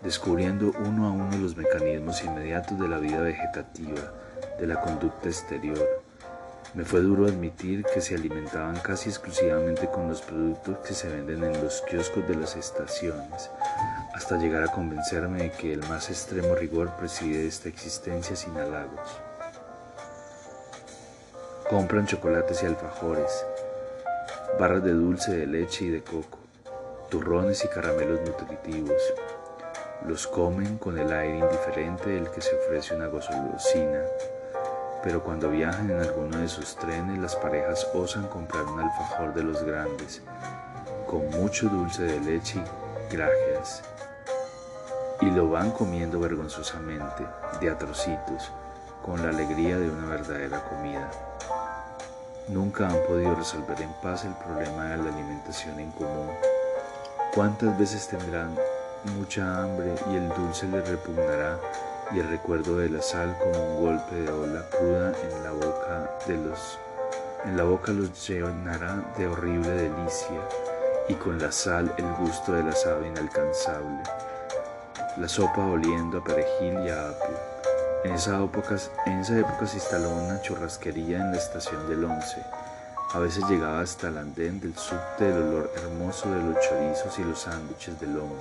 descubriendo 0.04 0.72
uno 0.86 1.08
a 1.08 1.12
uno 1.12 1.36
los 1.38 1.58
mecanismos 1.58 2.24
inmediatos 2.24 2.80
de 2.80 2.88
la 2.88 3.00
vida 3.00 3.22
vegetativa, 3.22 4.14
de 4.60 4.68
la 4.68 4.80
conducta 4.82 5.30
exterior. 5.30 6.04
Me 6.76 6.86
fue 6.86 7.02
duro 7.02 7.26
admitir 7.26 7.84
que 7.92 8.00
se 8.00 8.14
alimentaban 8.14 8.78
casi 8.78 9.10
exclusivamente 9.10 9.88
con 9.88 10.08
los 10.08 10.22
productos 10.22 10.78
que 10.88 10.94
se 10.94 11.08
venden 11.08 11.44
en 11.44 11.64
los 11.64 11.82
kioscos 11.90 12.28
de 12.28 12.36
las 12.36 12.56
estaciones, 12.56 13.50
hasta 14.14 14.38
llegar 14.38 14.64
a 14.64 14.72
convencerme 14.72 15.42
de 15.42 15.52
que 15.54 15.74
el 15.74 15.80
más 15.90 16.12
extremo 16.12 16.54
rigor 16.54 16.96
preside 16.98 17.48
esta 17.48 17.68
existencia 17.68 18.36
sin 18.36 18.56
halagos. 18.58 19.33
Compran 21.74 22.06
chocolates 22.06 22.62
y 22.62 22.68
alfajores, 22.68 23.48
barras 24.60 24.84
de 24.84 24.92
dulce 24.92 25.36
de 25.36 25.48
leche 25.48 25.86
y 25.86 25.90
de 25.90 26.04
coco, 26.04 26.38
turrones 27.10 27.66
y 27.66 27.68
caramelos 27.68 28.20
nutritivos. 28.22 29.02
Los 30.08 30.28
comen 30.28 30.78
con 30.78 31.00
el 31.00 31.12
aire 31.12 31.40
indiferente 31.40 32.12
del 32.12 32.30
que 32.30 32.42
se 32.42 32.56
ofrece 32.56 32.96
una 32.96 33.08
golosina, 33.08 34.02
pero 35.02 35.24
cuando 35.24 35.50
viajan 35.50 35.90
en 35.90 36.00
alguno 36.00 36.38
de 36.38 36.48
sus 36.48 36.76
trenes 36.76 37.18
las 37.18 37.36
parejas 37.38 37.88
osan 37.96 38.28
comprar 38.28 38.66
un 38.66 38.80
alfajor 38.80 39.34
de 39.34 39.42
los 39.42 39.64
grandes, 39.64 40.22
con 41.08 41.28
mucho 41.32 41.70
dulce 41.70 42.04
de 42.04 42.20
leche 42.20 42.60
y 43.10 43.16
gracias, 43.16 43.82
y 45.22 45.32
lo 45.32 45.50
van 45.50 45.72
comiendo 45.72 46.20
vergonzosamente, 46.20 47.26
de 47.60 47.72
a 47.72 47.80
trocitos, 47.80 48.52
con 49.04 49.24
la 49.24 49.30
alegría 49.30 49.80
de 49.80 49.90
una 49.90 50.06
verdadera 50.06 50.64
comida. 50.66 51.10
Nunca 52.50 52.90
han 52.90 52.98
podido 53.08 53.36
resolver 53.36 53.82
en 53.82 53.94
paz 54.02 54.26
el 54.26 54.34
problema 54.34 54.84
de 54.86 54.98
la 54.98 55.14
alimentación 55.14 55.80
en 55.80 55.92
común. 55.92 56.30
¿Cuántas 57.34 57.78
veces 57.80 58.08
tendrán 58.10 58.54
mucha 59.18 59.64
hambre 59.64 59.96
y 60.12 60.16
el 60.16 60.28
dulce 60.30 60.68
les 60.68 60.88
repugnará 60.88 61.58
y 62.14 62.20
el 62.20 62.28
recuerdo 62.28 62.78
de 62.78 62.90
la 62.90 63.02
sal 63.02 63.36
como 63.40 63.66
un 63.66 63.82
golpe 63.82 64.16
de 64.16 64.30
ola 64.30 64.62
cruda 64.70 65.14
en 65.24 65.44
la 65.44 65.52
boca 65.52 66.12
de 66.28 66.38
los 66.38 66.78
en 67.46 67.58
la 67.58 67.64
boca 67.64 67.92
los 67.92 68.28
llenará 68.28 69.04
de 69.18 69.28
horrible 69.28 69.70
delicia 69.70 70.40
y 71.10 71.14
con 71.16 71.40
la 71.40 71.52
sal 71.52 71.94
el 71.98 72.10
gusto 72.14 72.54
del 72.54 72.70
asado 72.70 73.06
inalcanzable. 73.06 74.04
La 75.18 75.28
sopa 75.28 75.66
oliendo 75.66 76.20
a 76.20 76.24
perejil 76.24 76.86
y 76.86 76.90
a 76.90 77.10
apio 77.10 77.53
en 78.04 78.14
esa, 78.14 78.44
época, 78.44 78.76
en 79.06 79.20
esa 79.20 79.40
época 79.40 79.66
se 79.66 79.78
instaló 79.78 80.10
una 80.10 80.42
churrasquería 80.42 81.18
en 81.18 81.32
la 81.32 81.38
estación 81.38 81.88
del 81.88 82.04
11. 82.04 82.44
A 83.14 83.20
veces 83.20 83.48
llegaba 83.50 83.80
hasta 83.80 84.10
el 84.10 84.18
andén 84.18 84.60
del 84.60 84.76
subte 84.76 85.30
el 85.30 85.38
olor 85.38 85.72
hermoso 85.78 86.30
de 86.30 86.44
los 86.44 86.58
chorizos 86.68 87.18
y 87.20 87.24
los 87.24 87.40
sándwiches 87.40 88.00
de 88.00 88.08
lomo, 88.08 88.36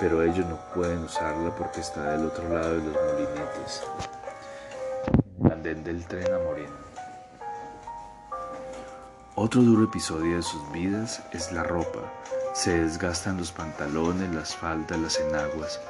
pero 0.00 0.22
ellos 0.22 0.44
no 0.46 0.56
pueden 0.74 1.04
usarla 1.04 1.54
porque 1.54 1.80
está 1.80 2.12
del 2.12 2.26
otro 2.26 2.48
lado 2.48 2.72
de 2.72 2.84
los 2.84 2.94
molinetes, 2.94 3.82
andén 5.50 5.84
del 5.84 6.04
tren 6.06 6.34
a 6.34 6.38
Moreno. 6.38 6.88
Otro 9.36 9.62
duro 9.62 9.84
episodio 9.84 10.36
de 10.36 10.42
sus 10.42 10.72
vidas 10.72 11.22
es 11.32 11.52
la 11.52 11.62
ropa. 11.62 12.00
Se 12.54 12.80
desgastan 12.80 13.36
los 13.36 13.52
pantalones, 13.52 14.34
las 14.34 14.56
faldas, 14.56 14.98
las 14.98 15.20
enaguas, 15.20 15.80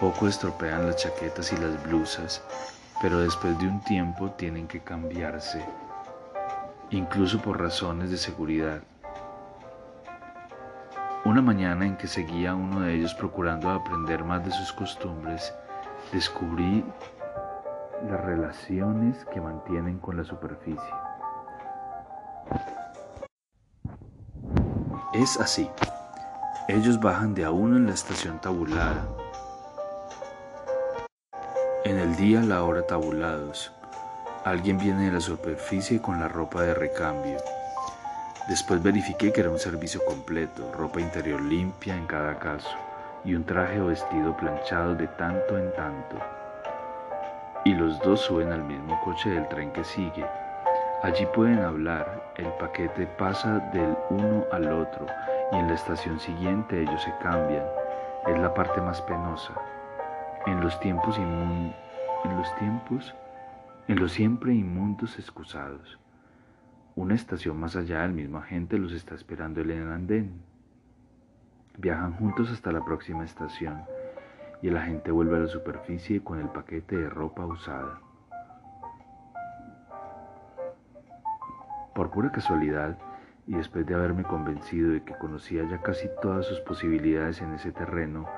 poco 0.00 0.26
estropean 0.26 0.86
las 0.86 0.96
chaquetas 0.96 1.52
y 1.52 1.58
las 1.58 1.82
blusas, 1.84 2.42
pero 3.02 3.18
después 3.18 3.58
de 3.58 3.68
un 3.68 3.80
tiempo 3.80 4.30
tienen 4.30 4.66
que 4.66 4.80
cambiarse, 4.80 5.62
incluso 6.88 7.38
por 7.42 7.60
razones 7.60 8.10
de 8.10 8.16
seguridad. 8.16 8.80
Una 11.26 11.42
mañana 11.42 11.84
en 11.84 11.98
que 11.98 12.06
seguía 12.06 12.54
uno 12.54 12.80
de 12.80 12.94
ellos 12.94 13.12
procurando 13.12 13.68
aprender 13.68 14.24
más 14.24 14.42
de 14.42 14.50
sus 14.50 14.72
costumbres, 14.72 15.52
descubrí 16.12 16.82
las 18.08 18.24
relaciones 18.24 19.22
que 19.26 19.38
mantienen 19.42 19.98
con 19.98 20.16
la 20.16 20.24
superficie. 20.24 20.80
Es 25.12 25.38
así. 25.38 25.68
Ellos 26.68 26.98
bajan 26.98 27.34
de 27.34 27.44
a 27.44 27.50
uno 27.50 27.76
en 27.76 27.84
la 27.84 27.92
estación 27.92 28.40
tabulada, 28.40 29.06
día 32.20 32.42
la 32.42 32.64
hora 32.64 32.82
tabulados. 32.82 33.72
Alguien 34.44 34.76
viene 34.76 35.06
de 35.06 35.12
la 35.12 35.20
superficie 35.20 36.02
con 36.02 36.20
la 36.20 36.28
ropa 36.28 36.60
de 36.60 36.74
recambio. 36.74 37.38
Después 38.46 38.82
verifiqué 38.82 39.32
que 39.32 39.40
era 39.40 39.48
un 39.48 39.58
servicio 39.58 40.04
completo, 40.04 40.70
ropa 40.76 41.00
interior 41.00 41.40
limpia 41.40 41.96
en 41.96 42.06
cada 42.06 42.38
caso 42.38 42.68
y 43.24 43.34
un 43.34 43.44
traje 43.44 43.80
o 43.80 43.86
vestido 43.86 44.36
planchado 44.36 44.94
de 44.96 45.06
tanto 45.06 45.56
en 45.56 45.72
tanto. 45.72 46.16
Y 47.64 47.72
los 47.72 47.98
dos 48.00 48.20
suben 48.20 48.52
al 48.52 48.64
mismo 48.64 49.00
coche 49.02 49.30
del 49.30 49.48
tren 49.48 49.70
que 49.72 49.82
sigue. 49.82 50.26
Allí 51.02 51.24
pueden 51.34 51.60
hablar, 51.60 52.22
el 52.36 52.48
paquete 52.60 53.06
pasa 53.06 53.60
del 53.72 53.96
uno 54.10 54.44
al 54.52 54.70
otro 54.70 55.06
y 55.52 55.56
en 55.56 55.68
la 55.68 55.74
estación 55.74 56.20
siguiente 56.20 56.82
ellos 56.82 57.02
se 57.02 57.14
cambian. 57.22 57.64
Es 58.26 58.38
la 58.38 58.52
parte 58.52 58.78
más 58.82 59.00
penosa 59.00 59.54
en 60.46 60.60
los 60.60 60.78
tiempos 60.80 61.18
en 62.24 62.36
los 62.36 62.54
tiempos, 62.56 63.14
en 63.88 63.98
los 63.98 64.12
siempre 64.12 64.54
inmundos 64.54 65.18
excusados. 65.18 65.98
Una 66.96 67.14
estación 67.14 67.58
más 67.58 67.76
allá, 67.76 68.04
el 68.04 68.12
mismo 68.12 68.38
agente 68.38 68.78
los 68.78 68.92
está 68.92 69.14
esperando 69.14 69.60
en 69.60 69.70
el 69.70 69.90
andén. 69.90 70.42
Viajan 71.78 72.12
juntos 72.14 72.50
hasta 72.50 72.72
la 72.72 72.84
próxima 72.84 73.24
estación 73.24 73.82
y 74.62 74.68
el 74.68 74.76
agente 74.76 75.10
vuelve 75.10 75.36
a 75.36 75.40
la 75.40 75.48
superficie 75.48 76.22
con 76.22 76.38
el 76.40 76.48
paquete 76.48 76.96
de 76.96 77.08
ropa 77.08 77.46
usada. 77.46 78.00
Por 81.94 82.10
pura 82.10 82.30
casualidad, 82.30 82.98
y 83.46 83.54
después 83.54 83.84
de 83.84 83.94
haberme 83.94 84.22
convencido 84.22 84.92
de 84.92 85.02
que 85.02 85.14
conocía 85.14 85.64
ya 85.68 85.80
casi 85.82 86.08
todas 86.22 86.46
sus 86.46 86.60
posibilidades 86.60 87.40
en 87.40 87.52
ese 87.54 87.72
terreno, 87.72 88.28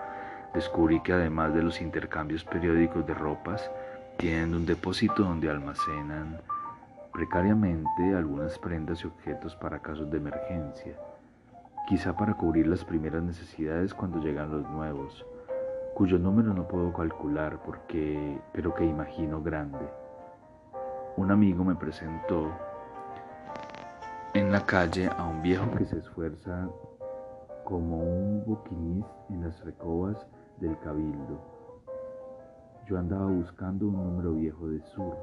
descubrí 0.54 1.00
que 1.00 1.12
además 1.12 1.54
de 1.54 1.62
los 1.62 1.80
intercambios 1.80 2.44
periódicos 2.44 3.06
de 3.06 3.14
ropas, 3.14 3.70
tienen 4.18 4.54
un 4.54 4.66
depósito 4.66 5.22
donde 5.22 5.50
almacenan 5.50 6.38
precariamente 7.12 8.14
algunas 8.14 8.58
prendas 8.58 9.02
y 9.02 9.06
objetos 9.06 9.54
para 9.56 9.80
casos 9.80 10.10
de 10.10 10.18
emergencia, 10.18 10.96
quizá 11.86 12.16
para 12.16 12.34
cubrir 12.34 12.66
las 12.66 12.84
primeras 12.84 13.22
necesidades 13.22 13.92
cuando 13.92 14.18
llegan 14.20 14.50
los 14.50 14.68
nuevos, 14.70 15.24
cuyo 15.94 16.18
número 16.18 16.54
no 16.54 16.66
puedo 16.66 16.92
calcular 16.92 17.58
porque, 17.64 18.38
pero 18.52 18.74
que 18.74 18.84
imagino 18.84 19.42
grande. 19.42 19.86
Un 21.16 21.30
amigo 21.30 21.64
me 21.64 21.74
presentó 21.74 22.50
en 24.32 24.50
la 24.50 24.64
calle 24.64 25.10
a 25.18 25.24
un 25.24 25.42
viejo 25.42 25.70
que 25.76 25.84
se 25.84 25.98
esfuerza 25.98 26.68
como 27.64 27.98
un 27.98 28.44
boquinís 28.46 29.04
en 29.28 29.44
las 29.44 29.62
recobas 29.62 30.26
del 30.62 30.78
cabildo. 30.78 31.40
Yo 32.86 32.96
andaba 32.96 33.26
buscando 33.26 33.88
un 33.88 33.94
número 33.94 34.34
viejo 34.34 34.68
de 34.68 34.80
sur. 34.94 35.16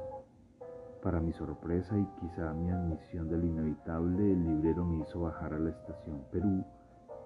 Para 1.02 1.18
mi 1.18 1.32
sorpresa 1.32 1.96
y 1.98 2.06
quizá 2.20 2.52
mi 2.52 2.70
admisión 2.70 3.26
del 3.30 3.44
inevitable, 3.44 4.32
el 4.32 4.44
librero 4.44 4.84
me 4.84 5.02
hizo 5.02 5.20
bajar 5.20 5.54
a 5.54 5.58
la 5.58 5.70
estación 5.70 6.22
Perú 6.30 6.62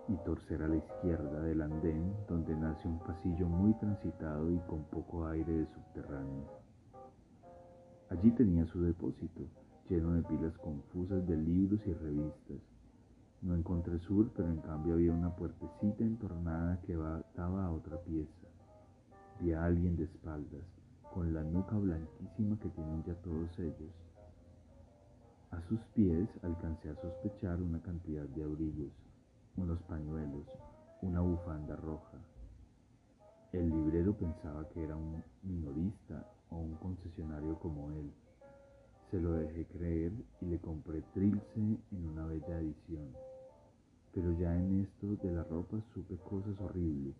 y 0.06 0.14
torcer 0.18 0.62
a 0.62 0.68
la 0.68 0.76
izquierda 0.76 1.40
del 1.40 1.60
andén 1.60 2.14
donde 2.28 2.54
nace 2.54 2.86
un 2.86 3.00
pasillo 3.00 3.48
muy 3.48 3.74
transitado 3.74 4.48
y 4.48 4.58
con 4.60 4.84
poco 4.84 5.26
aire 5.26 5.52
de 5.52 5.66
subterráneo. 5.66 6.44
Allí 8.10 8.30
tenía 8.30 8.64
su 8.66 8.80
depósito, 8.80 9.42
lleno 9.88 10.12
de 10.12 10.22
pilas 10.22 10.56
confusas 10.58 11.26
de 11.26 11.36
libros 11.36 11.80
y 11.84 11.92
revistas. 11.92 12.73
No 13.44 13.54
encontré 13.54 13.98
sur, 13.98 14.32
pero 14.34 14.48
en 14.48 14.56
cambio 14.62 14.94
había 14.94 15.12
una 15.12 15.36
puertecita 15.36 16.02
entornada 16.02 16.80
que 16.80 16.96
daba 16.96 17.66
a 17.66 17.72
otra 17.72 18.00
pieza. 18.00 18.48
Vi 19.38 19.52
a 19.52 19.66
alguien 19.66 19.96
de 19.96 20.04
espaldas, 20.04 20.62
con 21.12 21.34
la 21.34 21.42
nuca 21.42 21.76
blanquísima 21.76 22.58
que 22.58 22.70
tienen 22.70 23.04
ya 23.04 23.14
todos 23.16 23.58
ellos. 23.58 23.92
A 25.50 25.60
sus 25.68 25.78
pies 25.94 26.26
alcancé 26.42 26.88
a 26.88 26.96
sospechar 26.96 27.60
una 27.60 27.82
cantidad 27.82 28.24
de 28.24 28.44
abrigos, 28.44 28.92
unos 29.58 29.78
pañuelos, 29.82 30.46
una 31.02 31.20
bufanda 31.20 31.76
roja. 31.76 32.16
El 33.52 33.68
librero 33.68 34.16
pensaba 34.16 34.66
que 34.70 34.84
era 34.84 34.96
un 34.96 35.22
minorista 35.42 36.26
o 36.48 36.56
un 36.56 36.76
concesionario 36.76 37.58
como 37.58 37.90
él. 37.90 38.10
Se 39.10 39.20
lo 39.20 39.32
dejé 39.32 39.66
creer 39.66 40.12
y 40.40 40.46
le 40.46 40.58
compré 40.60 41.02
Trilce 41.12 41.78
en 41.92 42.08
una 42.08 42.24
bella 42.24 42.58
edición. 42.58 43.33
Pero 44.14 44.32
ya 44.38 44.54
en 44.56 44.82
esto 44.82 45.16
de 45.16 45.32
la 45.32 45.42
ropa 45.42 45.76
supe 45.92 46.16
cosas 46.18 46.60
horribles. 46.60 47.16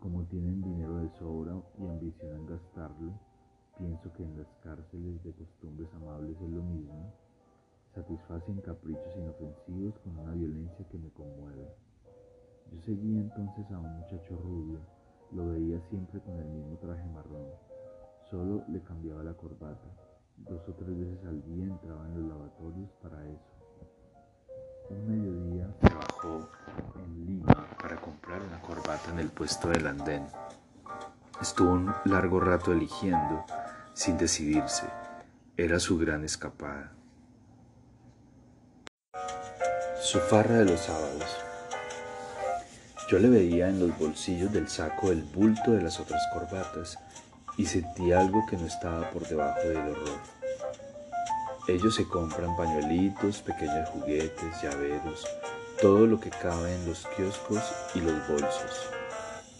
Como 0.00 0.24
tienen 0.24 0.60
dinero 0.60 0.96
de 0.96 1.08
sobra 1.18 1.54
y 1.78 1.86
ambicionan 1.86 2.46
gastarlo, 2.46 3.12
pienso 3.78 4.12
que 4.14 4.24
en 4.24 4.36
las 4.36 4.48
cárceles 4.64 5.22
de 5.22 5.32
costumbres 5.32 5.88
amables 5.94 6.36
es 6.40 6.50
lo 6.50 6.62
mismo. 6.62 7.12
satisfacen 7.94 8.60
caprichos 8.60 9.16
inofensivos 9.16 9.98
con 10.00 10.18
una 10.18 10.32
violencia 10.32 10.86
que 10.90 10.98
me 10.98 11.10
conmueve. 11.10 11.68
Yo 12.72 12.80
seguía 12.82 13.20
entonces 13.20 13.70
a 13.70 13.78
un 13.78 13.98
muchacho 13.98 14.36
rubio, 14.42 14.78
lo 15.32 15.48
veía 15.48 15.80
siempre 15.90 16.20
con 16.20 16.34
el 16.38 16.48
mismo 16.48 16.76
traje 16.78 17.08
marrón, 17.08 17.46
solo 18.30 18.62
le 18.68 18.80
cambiaba 18.82 19.24
la 19.24 19.34
corbata. 19.34 19.90
Dos 20.38 20.68
o 20.68 20.72
tres 20.72 20.98
veces 20.98 21.24
al 21.26 21.42
día 21.42 21.64
entraba 21.64 22.06
en 22.06 22.14
los 22.20 22.28
lavatorios 22.28 22.90
para 23.02 23.26
eso. 23.28 23.49
Un 24.90 25.06
mediodía 25.06 25.68
trabajó 25.80 26.50
en 26.96 27.24
Lima 27.24 27.68
para 27.80 27.94
comprar 28.00 28.42
una 28.42 28.60
corbata 28.60 29.12
en 29.12 29.20
el 29.20 29.28
puesto 29.28 29.68
del 29.68 29.86
andén. 29.86 30.26
Estuvo 31.40 31.70
un 31.70 31.94
largo 32.06 32.40
rato 32.40 32.72
eligiendo, 32.72 33.44
sin 33.94 34.18
decidirse. 34.18 34.86
Era 35.56 35.78
su 35.78 35.96
gran 35.96 36.24
escapada. 36.24 36.92
Su 40.02 40.18
farra 40.18 40.56
de 40.56 40.64
los 40.64 40.80
sábados. 40.80 41.36
Yo 43.08 43.20
le 43.20 43.28
veía 43.28 43.68
en 43.68 43.78
los 43.78 43.96
bolsillos 43.96 44.52
del 44.52 44.68
saco 44.68 45.12
el 45.12 45.22
bulto 45.22 45.70
de 45.70 45.82
las 45.82 46.00
otras 46.00 46.20
corbatas 46.32 46.98
y 47.56 47.64
sentí 47.64 48.12
algo 48.12 48.44
que 48.50 48.56
no 48.56 48.66
estaba 48.66 49.08
por 49.10 49.24
debajo 49.28 49.60
del 49.60 49.78
horror. 49.78 50.39
Ellos 51.68 51.94
se 51.94 52.08
compran 52.08 52.56
pañuelitos, 52.56 53.42
pequeños 53.42 53.88
juguetes, 53.90 54.62
llaveros, 54.62 55.26
todo 55.80 56.06
lo 56.06 56.18
que 56.18 56.30
cabe 56.30 56.74
en 56.74 56.86
los 56.86 57.06
kioscos 57.16 57.62
y 57.94 58.00
los 58.00 58.26
bolsos. 58.28 58.90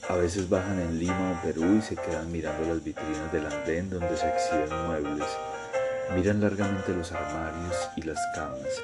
A 0.09 0.17
veces 0.17 0.49
bajan 0.49 0.81
en 0.81 0.99
Lima 0.99 1.39
o 1.39 1.43
Perú 1.47 1.77
y 1.79 1.83
se 1.83 1.95
quedan 1.95 2.33
mirando 2.33 2.67
las 2.67 2.83
vitrinas 2.83 3.31
del 3.33 3.47
andén 3.47 3.91
donde 3.91 4.17
se 4.17 4.29
exhiben 4.29 4.87
muebles. 4.87 5.29
Miran 6.15 6.41
largamente 6.41 6.93
los 6.95 7.13
armarios 7.13 7.77
y 7.97 8.03
las 8.03 8.19
camas. 8.35 8.83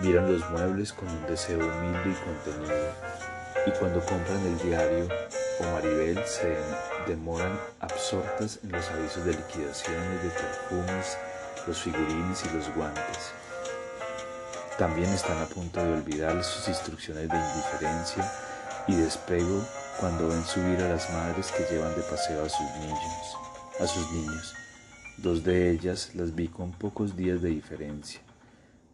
Miran 0.00 0.30
los 0.30 0.50
muebles 0.50 0.92
con 0.92 1.08
un 1.08 1.26
deseo 1.26 1.58
humilde 1.58 2.10
y 2.10 2.52
contenido. 2.52 2.92
Y 3.66 3.70
cuando 3.78 4.00
compran 4.00 4.44
el 4.44 4.58
diario 4.58 5.08
o 5.60 5.64
Maribel 5.72 6.22
se 6.26 6.56
demoran 7.06 7.58
absortas 7.80 8.58
en 8.62 8.72
los 8.72 8.90
avisos 8.90 9.24
de 9.24 9.32
liquidaciones 9.32 10.22
de 10.22 10.28
perfumes, 10.28 11.16
los 11.66 11.78
figurines 11.82 12.44
y 12.44 12.56
los 12.56 12.74
guantes. 12.74 13.32
También 14.78 15.10
están 15.10 15.38
a 15.38 15.46
punto 15.46 15.82
de 15.82 15.94
olvidar 15.94 16.44
sus 16.44 16.68
instrucciones 16.68 17.28
de 17.28 17.36
indiferencia 17.36 18.30
y 18.86 18.94
despego 18.94 19.64
cuando 19.98 20.28
ven 20.28 20.44
subir 20.44 20.78
a 20.80 20.88
las 20.90 21.10
madres 21.10 21.50
que 21.50 21.64
llevan 21.72 21.94
de 21.96 22.02
paseo 22.02 22.44
a 22.44 22.48
sus 22.48 22.70
niños, 22.80 23.36
a 23.80 23.86
sus 23.86 24.10
niños. 24.12 24.54
Dos 25.18 25.42
de 25.44 25.70
ellas 25.70 26.10
las 26.14 26.34
vi 26.34 26.48
con 26.48 26.72
pocos 26.72 27.16
días 27.16 27.40
de 27.40 27.48
diferencia. 27.48 28.20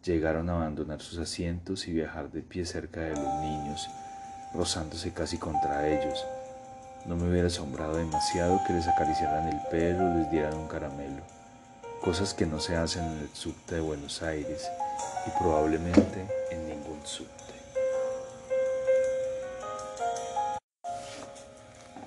Llegaron 0.05 0.49
a 0.49 0.55
abandonar 0.55 1.01
sus 1.01 1.19
asientos 1.19 1.87
y 1.87 1.93
viajar 1.93 2.31
de 2.31 2.41
pie 2.41 2.65
cerca 2.65 3.01
de 3.01 3.15
los 3.15 3.33
niños, 3.41 3.89
rozándose 4.53 5.11
casi 5.11 5.37
contra 5.37 5.87
ellos. 5.89 6.25
No 7.05 7.17
me 7.17 7.29
hubiera 7.29 7.47
asombrado 7.47 7.97
demasiado 7.97 8.61
que 8.65 8.71
les 8.73 8.87
acariciaran 8.87 9.49
el 9.49 9.59
pelo, 9.69 10.17
les 10.17 10.31
dieran 10.31 10.55
un 10.55 10.67
caramelo, 10.69 11.23
cosas 12.03 12.33
que 12.33 12.45
no 12.45 12.59
se 12.59 12.75
hacen 12.75 13.05
en 13.05 13.19
el 13.19 13.29
subte 13.33 13.75
de 13.75 13.81
Buenos 13.81 14.21
Aires 14.23 14.69
y 15.25 15.29
probablemente 15.41 16.27
en 16.51 16.67
ningún 16.67 16.99
subte. 17.05 17.31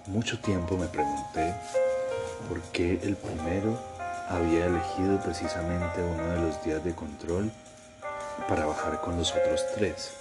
Mucho 0.08 0.38
tiempo 0.40 0.76
me 0.76 0.86
pregunté 0.86 1.54
por 2.46 2.60
qué 2.72 3.00
el 3.02 3.16
primero 3.16 3.80
había 4.28 4.66
elegido 4.66 5.18
precisamente 5.22 6.02
uno 6.02 6.28
de 6.28 6.40
los 6.42 6.62
días 6.62 6.84
de 6.84 6.94
control 6.94 7.50
para 8.48 8.66
bajar 8.66 9.00
con 9.00 9.16
los 9.16 9.32
otros 9.34 9.64
tres, 9.74 10.12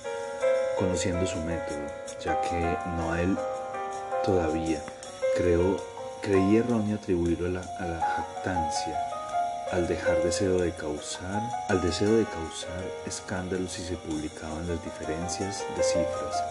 conociendo 0.80 1.28
su 1.28 1.38
método, 1.40 1.86
ya 2.24 2.40
que 2.40 2.78
Noel 2.96 3.38
todavía 4.24 4.82
creo, 5.36 5.76
creí 6.22 6.56
erróneo 6.56 6.96
atribuirlo 6.96 7.48
a 7.48 7.52
la, 7.52 7.62
a 7.80 7.86
la 7.86 8.00
jactancia, 8.00 9.15
al 9.72 9.88
dejar 9.88 10.22
deseo 10.24 10.60
de 10.60 10.72
causar, 10.72 11.42
al 11.70 11.82
deseo 11.82 12.12
de 12.12 12.26
causar 12.26 12.84
escándalos 13.06 13.72
si 13.72 13.84
se 13.84 13.96
publicaban 13.96 14.68
las 14.68 14.84
diferencias 14.84 15.64
de 15.76 15.84
cifras 15.84 16.44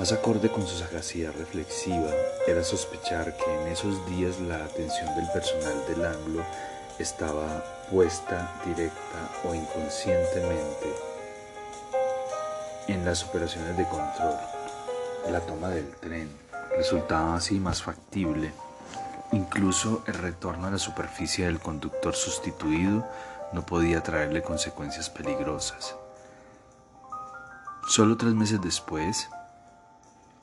más 0.00 0.12
acorde 0.12 0.48
con 0.48 0.66
su 0.66 0.78
sagacidad 0.78 1.30
reflexiva 1.36 2.10
era 2.46 2.64
sospechar 2.64 3.36
que 3.36 3.54
en 3.54 3.68
esos 3.68 4.06
días 4.06 4.40
la 4.40 4.64
atención 4.64 5.14
del 5.14 5.28
personal 5.30 5.74
del 5.88 6.06
ángulo 6.06 6.42
estaba 6.98 7.62
puesta 7.90 8.50
directa 8.64 9.30
o 9.44 9.54
inconscientemente 9.54 10.94
en 12.88 13.04
las 13.04 13.24
operaciones 13.24 13.76
de 13.76 13.84
control. 13.88 14.36
La 15.30 15.40
toma 15.40 15.68
del 15.68 15.90
tren 15.96 16.30
resultaba 16.74 17.34
así 17.34 17.60
más 17.60 17.82
factible. 17.82 18.52
Incluso 19.32 20.02
el 20.06 20.14
retorno 20.14 20.66
a 20.66 20.70
la 20.70 20.78
superficie 20.78 21.46
del 21.46 21.60
conductor 21.60 22.14
sustituido 22.14 23.06
no 23.52 23.64
podía 23.64 24.02
traerle 24.02 24.42
consecuencias 24.42 25.08
peligrosas. 25.10 25.94
Solo 27.86 28.16
tres 28.16 28.34
meses 28.34 28.60
después, 28.60 29.28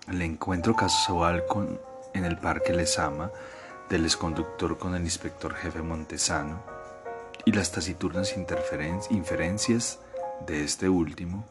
el 0.07 0.21
encuentro 0.21 0.75
casual 0.75 1.45
con, 1.47 1.79
en 2.13 2.25
el 2.25 2.37
Parque 2.37 2.73
Lesama 2.73 3.29
del 3.89 4.05
exconductor 4.05 4.77
con 4.77 4.95
el 4.95 5.03
inspector 5.03 5.53
jefe 5.53 5.81
Montesano 5.81 6.61
y 7.45 7.51
las 7.51 7.71
taciturnas 7.71 8.35
inferencias 9.09 9.99
de 10.45 10.63
este 10.63 10.89
último 10.89 11.45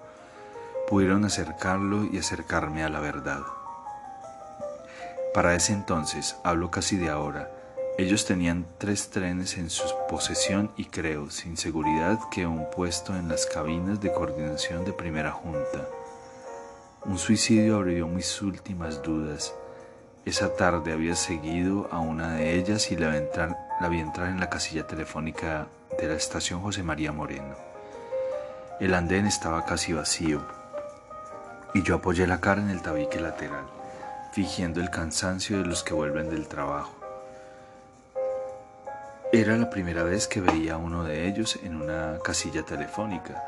pudieron 0.88 1.24
acercarlo 1.24 2.04
y 2.04 2.18
acercarme 2.18 2.84
a 2.84 2.88
la 2.88 3.00
verdad. 3.00 3.42
Para 5.36 5.54
ese 5.54 5.74
entonces, 5.74 6.34
hablo 6.44 6.70
casi 6.70 6.96
de 6.96 7.10
ahora, 7.10 7.50
ellos 7.98 8.24
tenían 8.24 8.64
tres 8.78 9.10
trenes 9.10 9.58
en 9.58 9.68
su 9.68 9.84
posesión 10.08 10.70
y 10.78 10.86
creo, 10.86 11.28
sin 11.28 11.58
seguridad, 11.58 12.18
que 12.30 12.46
un 12.46 12.70
puesto 12.70 13.14
en 13.14 13.28
las 13.28 13.44
cabinas 13.44 14.00
de 14.00 14.10
coordinación 14.10 14.86
de 14.86 14.94
primera 14.94 15.32
junta. 15.32 15.86
Un 17.04 17.18
suicidio 17.18 17.76
abrió 17.76 18.08
mis 18.08 18.40
últimas 18.40 19.02
dudas. 19.02 19.52
Esa 20.24 20.54
tarde 20.54 20.94
había 20.94 21.14
seguido 21.14 21.86
a 21.92 21.98
una 21.98 22.36
de 22.36 22.54
ellas 22.54 22.90
y 22.90 22.96
la 22.96 23.10
vi 23.10 23.98
entrar, 23.98 24.30
en 24.30 24.40
la 24.40 24.48
casilla 24.48 24.86
telefónica 24.86 25.66
de 26.00 26.08
la 26.08 26.14
estación 26.14 26.62
José 26.62 26.82
María 26.82 27.12
Moreno. 27.12 27.56
El 28.80 28.94
andén 28.94 29.26
estaba 29.26 29.66
casi 29.66 29.92
vacío 29.92 30.40
y 31.74 31.82
yo 31.82 31.96
apoyé 31.96 32.26
la 32.26 32.40
cara 32.40 32.62
en 32.62 32.70
el 32.70 32.80
tabique 32.80 33.20
lateral, 33.20 33.75
fingiendo 34.36 34.82
el 34.82 34.90
cansancio 34.90 35.56
de 35.56 35.64
los 35.64 35.82
que 35.82 35.94
vuelven 35.94 36.28
del 36.28 36.46
trabajo. 36.46 36.94
Era 39.32 39.56
la 39.56 39.70
primera 39.70 40.02
vez 40.02 40.28
que 40.28 40.42
veía 40.42 40.74
a 40.74 40.76
uno 40.76 41.04
de 41.04 41.26
ellos 41.26 41.58
en 41.62 41.80
una 41.80 42.18
casilla 42.22 42.62
telefónica 42.62 43.42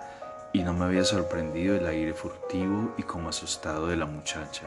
y 0.55 0.63
no 0.63 0.73
me 0.73 0.87
había 0.87 1.05
sorprendido 1.05 1.77
el 1.77 1.87
aire 1.87 2.15
furtivo 2.15 2.95
y 2.97 3.03
como 3.03 3.29
asustado 3.29 3.89
de 3.89 3.97
la 3.97 4.07
muchacha. 4.07 4.63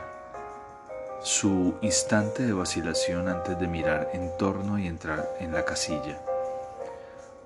Su 1.24 1.74
instante 1.82 2.46
de 2.46 2.54
vacilación 2.54 3.28
antes 3.28 3.60
de 3.60 3.66
mirar 3.66 4.12
en 4.14 4.38
torno 4.38 4.78
y 4.78 4.86
entrar 4.86 5.28
en 5.40 5.52
la 5.54 5.66
casilla. 5.66 6.22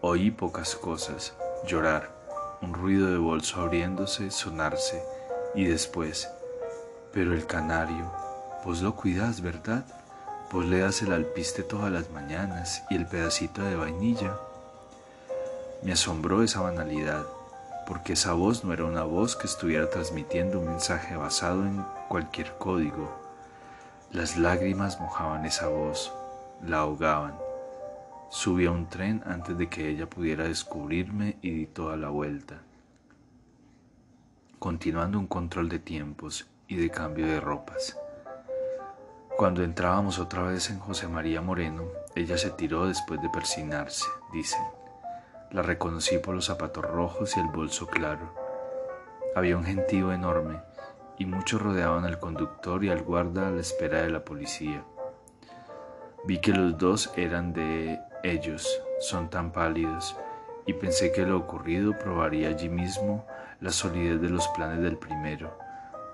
Oí 0.01 0.31
pocas 0.31 0.75
cosas, 0.75 1.33
llorar, 1.65 2.09
un 2.61 2.73
ruido 2.73 3.09
de 3.09 3.19
bolso 3.19 3.61
abriéndose, 3.61 4.31
sonarse 4.31 5.01
y 5.55 5.63
después, 5.63 6.29
pero 7.13 7.33
el 7.33 7.47
canario, 7.47 8.24
vos 8.65 8.81
lo 8.81 8.95
cuidas, 8.95 9.41
¿verdad? 9.41 9.85
Vos 10.51 10.65
le 10.65 10.79
das 10.79 11.03
el 11.03 11.13
alpiste 11.13 11.61
todas 11.61 11.91
las 11.91 12.09
mañanas 12.09 12.83
y 12.89 12.95
el 12.95 13.05
pedacito 13.05 13.61
de 13.61 13.75
vainilla. 13.75 14.35
Me 15.83 15.91
asombró 15.91 16.41
esa 16.41 16.61
banalidad 16.61 17.25
porque 17.87 18.13
esa 18.13 18.33
voz 18.33 18.63
no 18.63 18.73
era 18.73 18.85
una 18.85 19.03
voz 19.03 19.35
que 19.35 19.45
estuviera 19.45 19.89
transmitiendo 19.91 20.59
un 20.59 20.65
mensaje 20.65 21.15
basado 21.15 21.63
en 21.63 21.85
cualquier 22.09 22.57
código. 22.57 23.15
Las 24.11 24.37
lágrimas 24.37 24.99
mojaban 24.99 25.45
esa 25.45 25.67
voz, 25.67 26.11
la 26.65 26.79
ahogaban. 26.79 27.35
Subí 28.29 28.65
a 28.65 28.71
un 28.71 28.89
tren 28.89 29.21
antes 29.27 29.55
de 29.57 29.69
que 29.69 29.87
ella 29.87 30.09
pudiera 30.09 30.45
descubrirme 30.45 31.37
y 31.43 31.51
di 31.51 31.67
toda 31.67 31.95
la 31.95 32.09
vuelta. 32.09 32.61
Continuando 34.57 35.19
un 35.19 35.27
control 35.27 35.69
de 35.69 35.77
tiempos 35.77 36.47
y 36.67 36.77
de 36.77 36.89
cambio 36.89 37.27
de 37.27 37.39
ropas. 37.39 37.95
Cuando 39.37 39.65
entrábamos 39.65 40.17
otra 40.17 40.43
vez 40.43 40.69
en 40.69 40.79
José 40.79 41.09
María 41.09 41.41
Moreno, 41.41 41.83
ella 42.15 42.37
se 42.37 42.51
tiró 42.51 42.87
después 42.87 43.21
de 43.21 43.29
persignarse, 43.29 44.05
dicen. 44.31 44.61
La 45.51 45.61
reconocí 45.61 46.19
por 46.19 46.35
los 46.35 46.45
zapatos 46.45 46.85
rojos 46.85 47.35
y 47.35 47.41
el 47.41 47.47
bolso 47.47 47.85
claro. 47.85 48.33
Había 49.35 49.57
un 49.57 49.65
gentío 49.65 50.13
enorme 50.13 50.61
y 51.17 51.25
muchos 51.25 51.61
rodeaban 51.61 52.05
al 52.05 52.17
conductor 52.17 52.81
y 52.85 52.89
al 52.89 53.01
guarda 53.03 53.49
a 53.49 53.51
la 53.51 53.59
espera 53.59 54.03
de 54.03 54.09
la 54.09 54.23
policía. 54.23 54.85
Vi 56.23 56.39
que 56.39 56.53
los 56.53 56.77
dos 56.77 57.11
eran 57.17 57.51
de 57.51 57.99
ellos, 58.23 58.81
son 59.01 59.29
tan 59.29 59.51
pálidos, 59.51 60.15
y 60.65 60.73
pensé 60.73 61.11
que 61.11 61.25
lo 61.25 61.37
ocurrido 61.37 61.99
probaría 61.99 62.47
allí 62.47 62.69
mismo 62.69 63.25
la 63.59 63.71
solidez 63.71 64.21
de 64.21 64.29
los 64.29 64.47
planes 64.49 64.81
del 64.81 64.97
primero, 64.97 65.57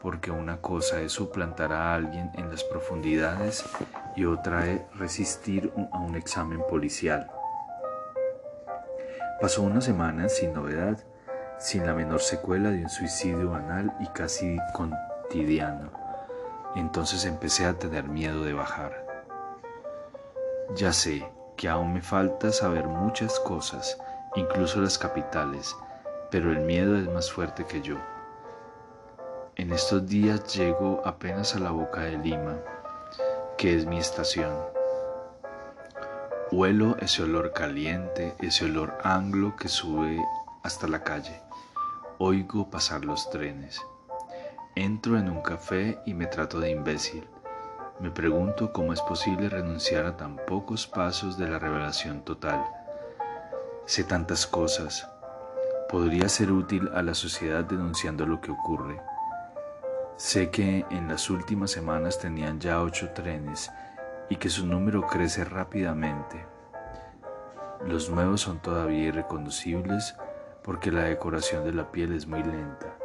porque 0.02 0.32
una 0.32 0.58
cosa 0.62 1.00
es 1.02 1.12
suplantar 1.12 1.72
a 1.72 1.94
alguien 1.94 2.32
en 2.36 2.50
las 2.50 2.64
profundidades 2.64 3.64
y 4.16 4.26
otra 4.26 4.68
es 4.68 4.82
resistir 4.96 5.72
a 5.92 6.00
un 6.00 6.16
examen 6.16 6.62
policial. 6.68 7.30
Pasó 9.40 9.62
una 9.62 9.82
semana 9.82 10.30
sin 10.30 10.54
novedad, 10.54 10.98
sin 11.60 11.86
la 11.86 11.94
menor 11.94 12.22
secuela 12.22 12.70
de 12.70 12.84
un 12.84 12.90
suicidio 12.90 13.52
banal 13.52 13.94
y 14.00 14.08
casi 14.08 14.58
cotidiano. 14.74 15.92
Entonces 16.76 17.26
empecé 17.26 17.66
a 17.66 17.74
tener 17.74 18.06
miedo 18.06 18.44
de 18.44 18.54
bajar. 18.54 19.06
Ya 20.76 20.94
sé 20.94 21.28
que 21.58 21.70
aún 21.70 21.94
me 21.94 22.02
falta 22.02 22.52
saber 22.52 22.88
muchas 22.88 23.40
cosas, 23.40 24.00
incluso 24.36 24.82
las 24.82 24.98
capitales, 24.98 25.76
pero 26.32 26.52
el 26.52 26.62
miedo 26.62 26.96
es 26.96 27.08
más 27.10 27.32
fuerte 27.32 27.66
que 27.66 27.82
yo. 27.82 27.98
En 29.62 29.72
estos 29.72 30.08
días 30.08 30.56
llego 30.56 31.04
apenas 31.06 31.56
a 31.56 31.60
la 31.60 31.70
boca 31.70 32.02
de 32.02 32.18
Lima, 32.18 32.58
que 33.60 33.76
es 33.76 33.86
mi 33.86 34.00
estación. 34.00 34.52
Huelo 36.52 36.98
ese 36.98 37.22
olor 37.22 37.54
caliente, 37.54 38.34
ese 38.40 38.66
olor 38.66 38.98
anglo 39.04 39.56
que 39.56 39.68
sube 39.68 40.20
hasta 40.64 40.88
la 40.88 41.04
calle. 41.04 41.44
Oigo 42.18 42.72
pasar 42.72 43.06
los 43.06 43.30
trenes. 43.30 43.80
Entro 44.74 45.20
en 45.20 45.30
un 45.30 45.44
café 45.44 46.00
y 46.08 46.16
me 46.16 46.26
trato 46.26 46.60
de 46.60 46.72
imbécil. 46.72 47.28
Me 48.00 48.10
pregunto 48.10 48.74
cómo 48.74 48.94
es 48.94 49.02
posible 49.02 49.48
renunciar 49.48 50.08
a 50.08 50.18
tan 50.18 50.38
pocos 50.38 50.88
pasos 50.88 51.38
de 51.38 51.48
la 51.48 51.60
revelación 51.60 52.26
total. 52.26 52.66
Sé 53.86 54.06
tantas 54.06 54.48
cosas. 54.48 55.08
Podría 55.88 56.30
ser 56.30 56.52
útil 56.52 56.90
a 56.96 57.04
la 57.04 57.14
sociedad 57.14 57.64
denunciando 57.64 58.26
lo 58.26 58.42
que 58.42 58.50
ocurre. 58.50 59.11
Sé 60.18 60.50
que 60.50 60.86
en 60.90 61.08
las 61.08 61.30
últimas 61.30 61.72
semanas 61.72 62.20
tenían 62.20 62.60
ya 62.60 62.82
ocho 62.82 63.10
trenes 63.12 63.72
y 64.30 64.36
que 64.36 64.50
su 64.50 64.66
número 64.66 65.08
crece 65.08 65.44
rápidamente. 65.44 66.46
Los 67.86 68.10
nuevos 68.10 68.42
son 68.42 68.60
todavía 68.60 69.08
irreconocibles 69.08 70.16
porque 70.64 70.92
la 70.92 71.04
decoración 71.04 71.64
de 71.64 71.74
la 71.74 71.92
piel 71.92 72.14
es 72.14 72.28
muy 72.28 72.44
lenta 72.44 72.96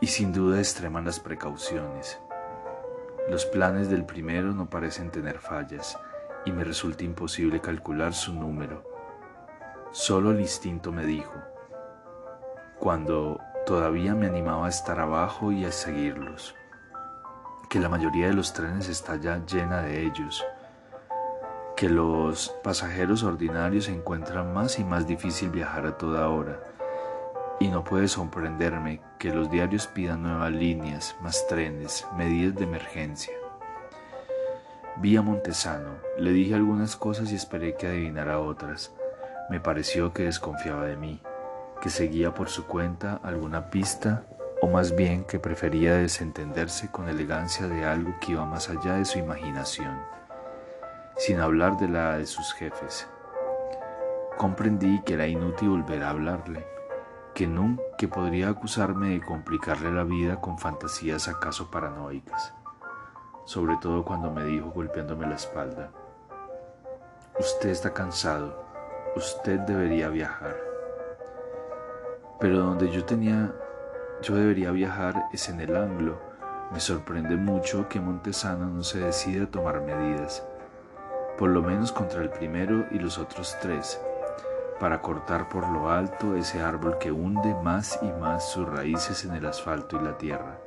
y 0.00 0.06
sin 0.06 0.32
duda 0.32 0.58
extreman 0.58 1.04
las 1.04 1.20
precauciones. 1.20 2.18
Los 3.28 3.44
planes 3.44 3.90
del 3.90 4.04
primero 4.04 4.52
no 4.52 4.68
parecen 4.68 5.10
tener 5.10 5.38
fallas 5.38 5.98
y 6.44 6.52
me 6.52 6.64
resulta 6.64 7.04
imposible 7.04 7.60
calcular 7.60 8.14
su 8.14 8.32
número. 8.32 8.82
Solo 9.92 10.30
el 10.30 10.40
instinto 10.40 10.90
me 10.90 11.04
dijo, 11.04 11.34
cuando 12.78 13.38
todavía 13.70 14.16
me 14.16 14.26
animaba 14.26 14.66
a 14.66 14.68
estar 14.68 14.98
abajo 14.98 15.52
y 15.52 15.64
a 15.64 15.70
seguirlos, 15.70 16.56
que 17.68 17.78
la 17.78 17.88
mayoría 17.88 18.26
de 18.26 18.32
los 18.32 18.52
trenes 18.52 18.88
está 18.88 19.14
ya 19.14 19.46
llena 19.46 19.82
de 19.82 20.06
ellos, 20.06 20.44
que 21.76 21.88
los 21.88 22.48
pasajeros 22.64 23.22
ordinarios 23.22 23.88
encuentran 23.88 24.52
más 24.52 24.80
y 24.80 24.82
más 24.82 25.06
difícil 25.06 25.50
viajar 25.50 25.86
a 25.86 25.96
toda 25.96 26.28
hora 26.30 26.58
y 27.60 27.68
no 27.68 27.84
puede 27.84 28.08
sorprenderme 28.08 29.02
que 29.20 29.32
los 29.32 29.48
diarios 29.48 29.86
pidan 29.86 30.24
nuevas 30.24 30.50
líneas, 30.50 31.14
más 31.22 31.46
trenes, 31.46 32.08
medidas 32.16 32.56
de 32.56 32.64
emergencia. 32.64 33.34
Vi 34.96 35.16
a 35.16 35.22
Montesano, 35.22 35.92
le 36.18 36.32
dije 36.32 36.56
algunas 36.56 36.96
cosas 36.96 37.30
y 37.30 37.36
esperé 37.36 37.76
que 37.76 37.86
adivinara 37.86 38.40
otras. 38.40 38.92
Me 39.48 39.60
pareció 39.60 40.12
que 40.12 40.24
desconfiaba 40.24 40.86
de 40.86 40.96
mí, 40.96 41.22
que 41.80 41.90
seguía 41.90 42.34
por 42.34 42.48
su 42.48 42.66
cuenta 42.66 43.20
alguna 43.22 43.70
pista 43.70 44.24
o 44.62 44.66
más 44.68 44.94
bien 44.94 45.24
que 45.24 45.38
prefería 45.38 45.94
desentenderse 45.94 46.90
con 46.90 47.08
elegancia 47.08 47.66
de 47.66 47.84
algo 47.84 48.14
que 48.20 48.32
iba 48.32 48.44
más 48.44 48.68
allá 48.68 48.94
de 48.94 49.04
su 49.04 49.18
imaginación, 49.18 49.98
sin 51.16 51.40
hablar 51.40 51.78
de 51.78 51.88
la 51.88 52.18
de 52.18 52.26
sus 52.26 52.52
jefes. 52.52 53.08
Comprendí 54.36 55.00
que 55.02 55.14
era 55.14 55.26
inútil 55.26 55.70
volver 55.70 56.02
a 56.02 56.10
hablarle 56.10 56.66
que 57.34 57.46
nunca 57.46 57.90
podría 58.10 58.48
acusarme 58.48 59.10
de 59.10 59.20
complicarle 59.20 59.92
la 59.92 60.04
vida 60.04 60.40
con 60.40 60.58
fantasías 60.58 61.28
acaso 61.28 61.70
paranoicas, 61.70 62.54
sobre 63.44 63.76
todo 63.76 64.04
cuando 64.04 64.30
me 64.30 64.44
dijo 64.44 64.70
golpeándome 64.70 65.26
la 65.26 65.36
espalda, 65.36 65.90
usted 67.38 67.70
está 67.70 67.92
cansado, 67.92 68.64
usted 69.16 69.60
debería 69.60 70.08
viajar. 70.08 70.69
Pero 72.40 72.58
donde 72.58 72.90
yo 72.90 73.04
tenía, 73.04 73.52
yo 74.22 74.34
debería 74.34 74.70
viajar 74.70 75.28
es 75.30 75.50
en 75.50 75.60
el 75.60 75.76
ángulo. 75.76 76.18
Me 76.72 76.80
sorprende 76.80 77.36
mucho 77.36 77.86
que 77.86 78.00
Montesano 78.00 78.66
no 78.66 78.82
se 78.82 79.00
decida 79.00 79.44
a 79.44 79.50
tomar 79.50 79.82
medidas, 79.82 80.42
por 81.36 81.50
lo 81.50 81.60
menos 81.60 81.92
contra 81.92 82.22
el 82.22 82.30
primero 82.30 82.86
y 82.92 82.98
los 82.98 83.18
otros 83.18 83.58
tres, 83.60 84.00
para 84.78 85.02
cortar 85.02 85.50
por 85.50 85.68
lo 85.68 85.90
alto 85.90 86.34
ese 86.34 86.62
árbol 86.62 86.96
que 86.98 87.12
hunde 87.12 87.54
más 87.62 87.98
y 88.00 88.10
más 88.20 88.50
sus 88.50 88.66
raíces 88.66 89.24
en 89.26 89.34
el 89.34 89.44
asfalto 89.44 90.00
y 90.00 90.04
la 90.04 90.16
tierra. 90.16 90.58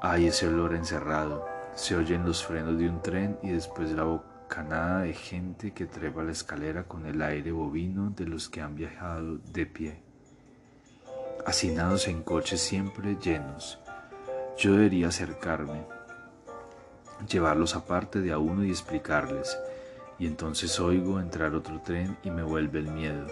Hay 0.00 0.28
ese 0.28 0.48
olor 0.48 0.74
encerrado, 0.74 1.46
se 1.74 1.94
oyen 1.94 2.24
los 2.24 2.46
frenos 2.46 2.78
de 2.78 2.88
un 2.88 3.02
tren 3.02 3.38
y 3.42 3.50
después 3.50 3.90
la 3.90 4.04
bocanada 4.04 5.00
de 5.00 5.12
gente 5.12 5.74
que 5.74 5.84
trepa 5.84 6.22
la 6.22 6.32
escalera 6.32 6.84
con 6.84 7.04
el 7.04 7.20
aire 7.20 7.52
bovino 7.52 8.10
de 8.10 8.26
los 8.26 8.48
que 8.48 8.62
han 8.62 8.76
viajado 8.76 9.38
de 9.52 9.66
pie. 9.66 10.07
Hacinados 11.46 12.08
en 12.08 12.22
coches 12.22 12.60
siempre 12.60 13.16
llenos, 13.16 13.78
yo 14.58 14.72
debería 14.72 15.08
acercarme, 15.08 15.84
llevarlos 17.28 17.74
aparte 17.74 18.20
de 18.20 18.32
a 18.32 18.38
uno 18.38 18.64
y 18.64 18.70
explicarles 18.70 19.58
y 20.18 20.26
entonces 20.26 20.78
oigo 20.80 21.20
entrar 21.20 21.54
otro 21.54 21.80
tren 21.80 22.18
y 22.22 22.30
me 22.30 22.42
vuelve 22.42 22.80
el 22.80 22.90
miedo. 22.90 23.26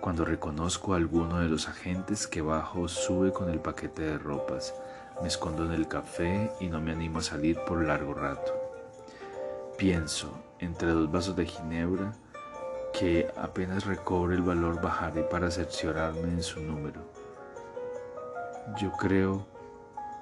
Cuando 0.00 0.24
reconozco 0.24 0.94
a 0.94 0.96
alguno 0.96 1.40
de 1.40 1.48
los 1.48 1.68
agentes 1.68 2.26
que 2.26 2.42
bajo 2.42 2.86
sube 2.86 3.32
con 3.32 3.50
el 3.50 3.58
paquete 3.58 4.02
de 4.02 4.18
ropas, 4.18 4.74
me 5.20 5.28
escondo 5.28 5.64
en 5.64 5.72
el 5.72 5.88
café 5.88 6.52
y 6.60 6.68
no 6.68 6.80
me 6.80 6.92
animo 6.92 7.18
a 7.18 7.22
salir 7.22 7.58
por 7.66 7.84
largo 7.84 8.14
rato. 8.14 8.52
Pienso, 9.76 10.30
entre 10.58 10.90
dos 10.90 11.10
vasos 11.10 11.34
de 11.34 11.46
ginebra, 11.46 12.12
que 12.98 13.28
apenas 13.36 13.84
recobre 13.84 14.36
el 14.36 14.42
valor 14.42 14.80
bajaré 14.80 15.22
para 15.22 15.50
cerciorarme 15.50 16.28
en 16.28 16.42
su 16.42 16.60
número. 16.60 17.15
Yo 18.74 18.92
creo 18.92 19.46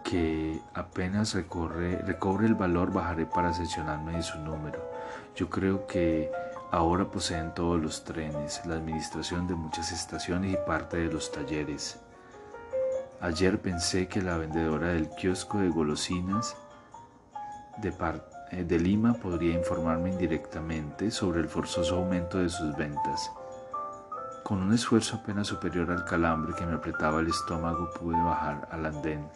que 0.05 0.61
apenas 0.75 1.33
recorre, 1.35 1.97
recobre 1.97 2.47
el 2.47 2.55
valor 2.55 2.93
bajaré 2.93 3.25
para 3.25 3.55
sesionarme 3.55 4.17
de 4.17 4.23
su 4.23 4.39
número. 4.39 4.93
Yo 5.35 5.49
creo 5.49 5.87
que 5.87 6.31
ahora 6.71 7.07
poseen 7.07 7.55
todos 7.55 7.81
los 7.81 8.05
trenes, 8.05 8.61
la 8.67 8.75
administración 8.75 9.47
de 9.47 9.55
muchas 9.55 9.93
estaciones 9.93 10.53
y 10.53 10.57
parte 10.67 10.99
de 10.99 11.13
los 11.13 11.33
talleres. 11.33 11.99
Ayer 13.21 13.59
pensé 13.59 14.07
que 14.07 14.21
la 14.21 14.37
vendedora 14.37 14.89
del 14.89 15.09
kiosco 15.09 15.59
de 15.59 15.71
golosinas 15.71 16.55
de, 17.79 17.95
eh, 18.51 18.65
de 18.65 18.79
Lima 18.79 19.15
podría 19.15 19.55
informarme 19.55 20.11
indirectamente 20.11 21.11
sobre 21.11 21.41
el 21.41 21.49
forzoso 21.49 21.97
aumento 21.97 22.39
de 22.39 22.51
sus 22.51 22.77
ventas. 22.77 23.31
Con 24.45 24.63
un 24.63 24.73
esfuerzo 24.73 25.17
apenas 25.17 25.49
superior 25.49 25.91
al 25.91 26.05
calambre 26.05 26.55
que 26.55 26.67
me 26.67 26.75
apretaba 26.75 27.21
el 27.21 27.29
estómago 27.29 27.91
pude 27.95 28.23
bajar 28.23 28.69
al 28.71 28.87
andén 28.87 29.29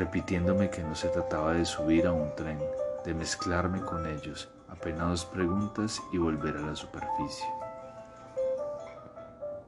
repitiéndome 0.00 0.70
que 0.70 0.82
no 0.82 0.94
se 0.94 1.08
trataba 1.08 1.52
de 1.52 1.66
subir 1.66 2.06
a 2.06 2.12
un 2.12 2.34
tren, 2.34 2.58
de 3.04 3.12
mezclarme 3.12 3.80
con 3.82 4.06
ellos, 4.06 4.48
apenas 4.68 5.08
dos 5.10 5.24
preguntas 5.26 6.02
y 6.10 6.16
volver 6.16 6.56
a 6.56 6.62
la 6.62 6.74
superficie. 6.74 7.46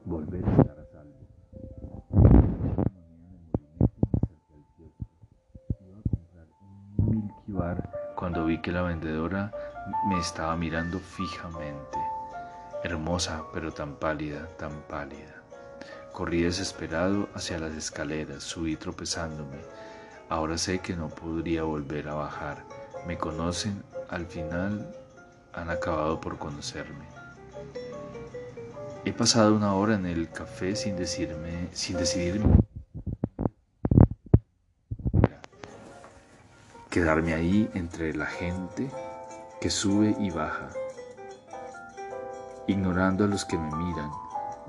Volver 0.05 0.43
a 0.43 0.51
estar 0.51 0.79
a 0.79 0.85
salvo. 0.85 2.03
Iba 5.79 5.99
a 5.99 6.09
comprar 6.09 6.47
un 6.97 7.09
Milky 7.11 7.51
Bar 7.51 7.91
cuando 8.15 8.45
vi 8.45 8.59
que 8.59 8.71
la 8.71 8.81
vendedora 8.81 9.51
me 10.09 10.17
estaba 10.17 10.55
mirando 10.55 10.97
fijamente, 10.97 11.99
hermosa 12.83 13.43
pero 13.53 13.73
tan 13.73 13.95
pálida, 13.95 14.47
tan 14.57 14.81
pálida. 14.83 15.41
Corrí 16.11 16.43
desesperado 16.43 17.29
hacia 17.33 17.57
las 17.59 17.73
escaleras, 17.73 18.43
subí 18.43 18.75
tropezándome, 18.75 19.57
Ahora 20.33 20.57
sé 20.57 20.79
que 20.79 20.95
no 20.95 21.09
podría 21.09 21.61
volver 21.61 22.07
a 22.07 22.15
bajar. 22.15 22.65
Me 23.05 23.19
conocen, 23.19 23.83
al 24.09 24.25
final 24.25 24.95
han 25.53 25.69
acabado 25.69 26.19
por 26.19 26.39
conocerme. 26.39 27.05
He 29.05 29.13
pasado 29.13 29.53
una 29.53 29.75
hora 29.75 29.93
en 29.93 30.07
el 30.07 30.31
café 30.31 30.75
sin 30.75 30.95
decirme, 30.95 31.67
sin 31.73 31.97
decidirme. 31.97 32.55
Quedarme 36.89 37.35
ahí 37.35 37.69
entre 37.75 38.15
la 38.15 38.25
gente 38.25 38.89
que 39.61 39.69
sube 39.69 40.15
y 40.19 40.31
baja. 40.31 40.69
Ignorando 42.67 43.25
a 43.25 43.27
los 43.27 43.45
que 43.45 43.57
me 43.57 43.75
miran, 43.75 44.11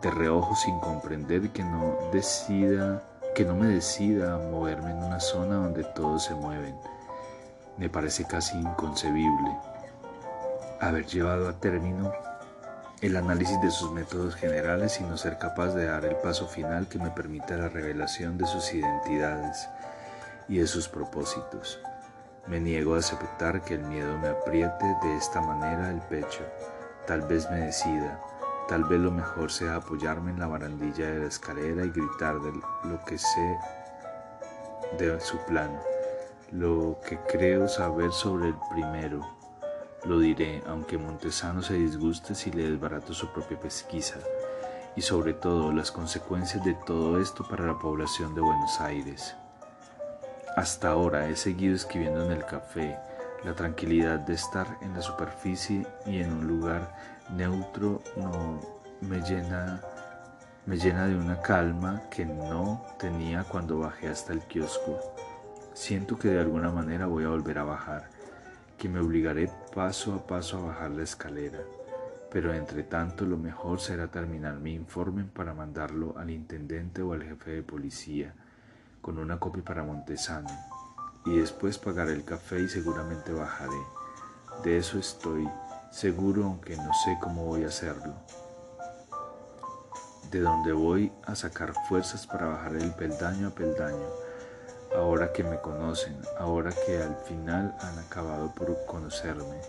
de 0.01 0.11
reojo 0.11 0.55
sin 0.57 0.79
comprender 0.81 1.51
que 1.51 1.63
no 1.63 1.97
decida, 2.13 3.03
que 3.35 3.45
no 3.45 3.55
me 3.55 3.69
decida 3.69 4.35
a 4.35 4.39
moverme 4.39 4.91
en 4.91 5.03
una 5.03 5.21
zona 5.21 5.57
donde 5.57 5.85
todos 5.85 6.25
se 6.25 6.35
mueven. 6.35 6.77
Me 7.79 7.89
parece 7.89 8.25
casi 8.25 8.57
inconcebible 8.59 9.57
haber 10.81 11.07
llevado 11.07 11.49
a 11.49 11.55
término 11.55 12.13
el 13.01 13.17
análisis 13.17 13.61
de 13.61 13.71
sus 13.71 13.91
métodos 13.93 14.35
generales 14.35 15.01
y 15.01 15.05
no 15.05 15.17
ser 15.17 15.39
capaz 15.39 15.75
de 15.75 15.87
dar 15.87 16.05
el 16.05 16.17
paso 16.17 16.47
final 16.47 16.89
que 16.89 16.99
me 16.99 17.11
permita 17.11 17.57
la 17.57 17.69
revelación 17.69 18.39
de 18.39 18.47
sus 18.47 18.73
identidades 18.73 19.69
y 20.49 20.59
de 20.59 20.67
sus 20.67 20.89
propósitos. 20.89 21.81
Me 22.47 22.61
niego 22.61 22.95
a 22.95 22.99
aceptar 22.99 23.63
que 23.63 23.75
el 23.75 23.83
miedo 23.83 24.17
me 24.19 24.29
apriete 24.29 24.97
de 25.03 25.17
esta 25.17 25.41
manera 25.41 25.91
el 25.91 26.01
pecho. 26.03 26.45
Tal 27.07 27.21
vez 27.23 27.51
me 27.51 27.61
decida, 27.61 28.19
tal 28.67 28.85
vez 28.85 28.99
lo 28.99 29.11
mejor 29.11 29.53
sea 29.53 29.77
apoyarme 29.77 30.31
en 30.31 30.41
la 30.41 30.47
barandilla 30.47 31.11
de 31.11 31.21
la 31.21 31.27
escalera 31.27 31.85
y 31.85 31.91
gritar 31.91 32.41
de 32.41 32.53
lo 32.85 33.05
que 33.05 33.19
sé 33.19 33.59
de 34.99 35.21
su 35.21 35.37
plan, 35.45 35.79
lo 36.51 36.99
que 37.07 37.19
creo 37.19 37.69
saber 37.69 38.11
sobre 38.13 38.49
el 38.49 38.57
primero. 38.71 39.21
Lo 40.05 40.19
diré, 40.19 40.63
aunque 40.67 40.97
Montesano 40.97 41.61
se 41.63 41.75
disguste 41.75 42.35
si 42.35 42.51
le 42.51 42.71
desbarato 42.71 43.13
su 43.13 43.31
propia 43.33 43.61
pesquisa, 43.61 44.21
y 44.97 45.03
sobre 45.03 45.35
todo 45.35 45.73
las 45.73 45.91
consecuencias 45.91 46.65
de 46.65 46.75
todo 46.87 47.21
esto 47.21 47.47
para 47.47 47.67
la 47.67 47.79
población 47.79 48.35
de 48.35 48.41
Buenos 48.41 48.81
Aires. 48.81 49.35
Hasta 50.57 50.89
ahora 50.89 51.29
he 51.29 51.37
seguido 51.37 51.75
escribiendo 51.75 52.25
en 52.25 52.33
el 52.33 52.47
café, 52.47 52.97
la 53.45 53.55
tranquilidad 53.55 54.21
de 54.21 54.35
estar 54.35 54.79
en 54.81 54.95
la 54.95 55.03
superficie 55.03 55.87
y 56.07 56.21
en 56.21 56.33
un 56.33 56.47
lugar 56.47 56.95
neutro 57.31 58.03
no 58.17 58.61
me 59.03 59.21
llena 59.21 59.83
me 60.67 60.79
llena 60.79 61.07
de 61.07 61.15
una 61.15 61.43
calma 61.43 62.05
que 62.11 62.25
no 62.25 62.87
tenía 62.99 63.45
cuando 63.45 63.81
bajé 63.81 64.09
hasta 64.09 64.33
el 64.33 64.41
kiosco. 64.41 64.99
Siento 65.75 66.19
que 66.19 66.29
de 66.29 66.41
alguna 66.41 66.71
manera 66.71 67.05
voy 67.05 67.25
a 67.25 67.29
volver 67.29 67.59
a 67.59 67.65
bajar, 67.65 68.09
que 68.79 68.89
me 68.89 69.01
obligaré 69.01 69.51
paso 69.75 70.15
a 70.15 70.27
paso 70.27 70.57
a 70.57 70.69
bajar 70.69 70.93
la 70.93 71.03
escalera, 71.03 71.59
pero 72.31 72.55
entre 72.55 72.83
tanto 72.83 73.27
lo 73.27 73.37
mejor 73.37 73.79
será 73.79 74.09
terminar 74.09 74.55
mi 74.55 74.73
informe 74.73 75.25
para 75.25 75.53
mandarlo 75.53 76.17
al 76.17 76.31
intendente 76.31 77.03
o 77.03 77.13
al 77.13 77.23
jefe 77.23 77.51
de 77.51 77.63
policía 77.63 78.33
con 79.03 79.19
una 79.19 79.39
copia 79.39 79.63
para 79.63 79.85
Montesano 79.85 80.74
y 81.27 81.39
después 81.39 81.79
pagaré 81.79 82.13
el 82.13 82.25
café 82.25 82.61
y 82.61 82.69
seguramente 82.69 83.33
bajaré. 83.33 83.81
De 84.63 84.79
eso 84.79 84.99
estoy 84.99 85.49
seguro 85.91 86.45
aunque 86.45 86.77
no 86.77 86.93
sé 87.05 87.19
cómo 87.21 87.45
voy 87.45 87.65
a 87.65 87.69
hacerlo. 87.69 88.15
De 90.31 90.41
dónde 90.41 90.73
voy 90.73 91.13
a 91.25 91.35
sacar 91.35 91.73
fuerzas 91.89 92.27
para 92.27 92.47
bajar 92.47 92.75
el 92.77 92.93
peldaño 92.93 93.49
a 93.49 93.51
peldaño, 93.51 94.09
ahora 94.97 95.33
que 95.33 95.45
me 95.45 95.61
conocen, 95.61 96.17
ahora 96.39 96.73
que 96.87 97.03
al 97.03 97.17
final 97.17 97.77
han 97.81 97.99
acabado 97.99 98.53
por 98.55 98.85
conocerme. 98.87 99.61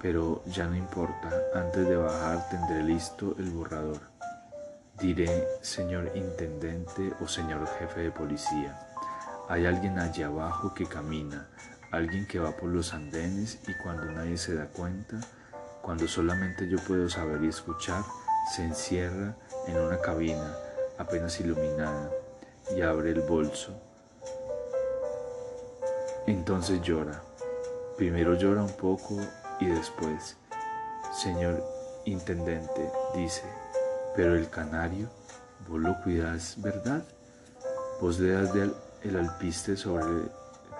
Pero 0.00 0.42
ya 0.46 0.66
no 0.66 0.76
importa, 0.76 1.30
antes 1.54 1.86
de 1.88 1.96
bajar 1.96 2.48
tendré 2.48 2.82
listo 2.82 3.34
el 3.38 3.50
borrador. 3.50 4.00
Diré, 4.98 5.46
señor 5.62 6.12
intendente 6.14 7.12
o 7.20 7.26
señor 7.26 7.66
jefe 7.78 8.00
de 8.00 8.10
policía, 8.10 8.89
hay 9.50 9.66
alguien 9.66 9.98
allá 9.98 10.28
abajo 10.28 10.72
que 10.74 10.86
camina, 10.86 11.48
alguien 11.90 12.24
que 12.24 12.38
va 12.38 12.52
por 12.52 12.68
los 12.68 12.94
andenes 12.94 13.58
y 13.66 13.74
cuando 13.82 14.04
nadie 14.04 14.38
se 14.38 14.54
da 14.54 14.66
cuenta, 14.66 15.18
cuando 15.82 16.06
solamente 16.06 16.68
yo 16.68 16.78
puedo 16.78 17.10
saber 17.10 17.42
y 17.42 17.48
escuchar, 17.48 18.04
se 18.54 18.62
encierra 18.62 19.34
en 19.66 19.76
una 19.76 20.00
cabina 20.00 20.54
apenas 20.98 21.40
iluminada 21.40 22.12
y 22.76 22.80
abre 22.82 23.10
el 23.10 23.22
bolso. 23.22 23.76
Entonces 26.28 26.80
llora. 26.82 27.20
Primero 27.96 28.34
llora 28.34 28.62
un 28.62 28.76
poco 28.76 29.16
y 29.58 29.66
después, 29.66 30.36
señor 31.12 31.60
intendente, 32.04 32.88
dice, 33.16 33.42
pero 34.14 34.36
el 34.36 34.48
canario, 34.48 35.08
vos 35.68 35.80
lo 35.80 36.00
cuidas, 36.04 36.54
¿verdad? 36.58 37.02
Vos 38.00 38.20
le 38.20 38.30
das 38.30 38.52
el 39.02 39.16
alpiste 39.16 39.76
sobre 39.76 40.30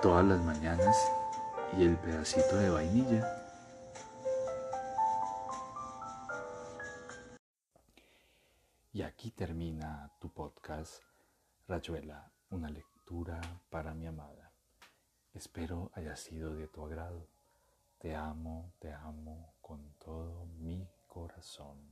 todas 0.02 0.24
las 0.24 0.40
mañanas 0.40 0.96
y 1.78 1.84
el 1.84 1.96
pedacito 1.96 2.56
de 2.56 2.70
vainilla. 2.70 3.36
Y 8.92 9.02
aquí 9.02 9.30
termina 9.30 10.10
tu 10.20 10.28
podcast, 10.30 11.02
Rayuela, 11.66 12.30
una 12.50 12.68
lectura 12.68 13.40
para 13.70 13.94
mi 13.94 14.06
amada. 14.06 14.52
Espero 15.32 15.90
haya 15.94 16.16
sido 16.16 16.54
de 16.54 16.66
tu 16.68 16.84
agrado. 16.84 17.26
Te 17.98 18.14
amo, 18.14 18.72
te 18.78 18.92
amo 18.92 19.54
con 19.60 19.94
todo 19.98 20.46
mi 20.58 20.86
corazón. 21.06 21.89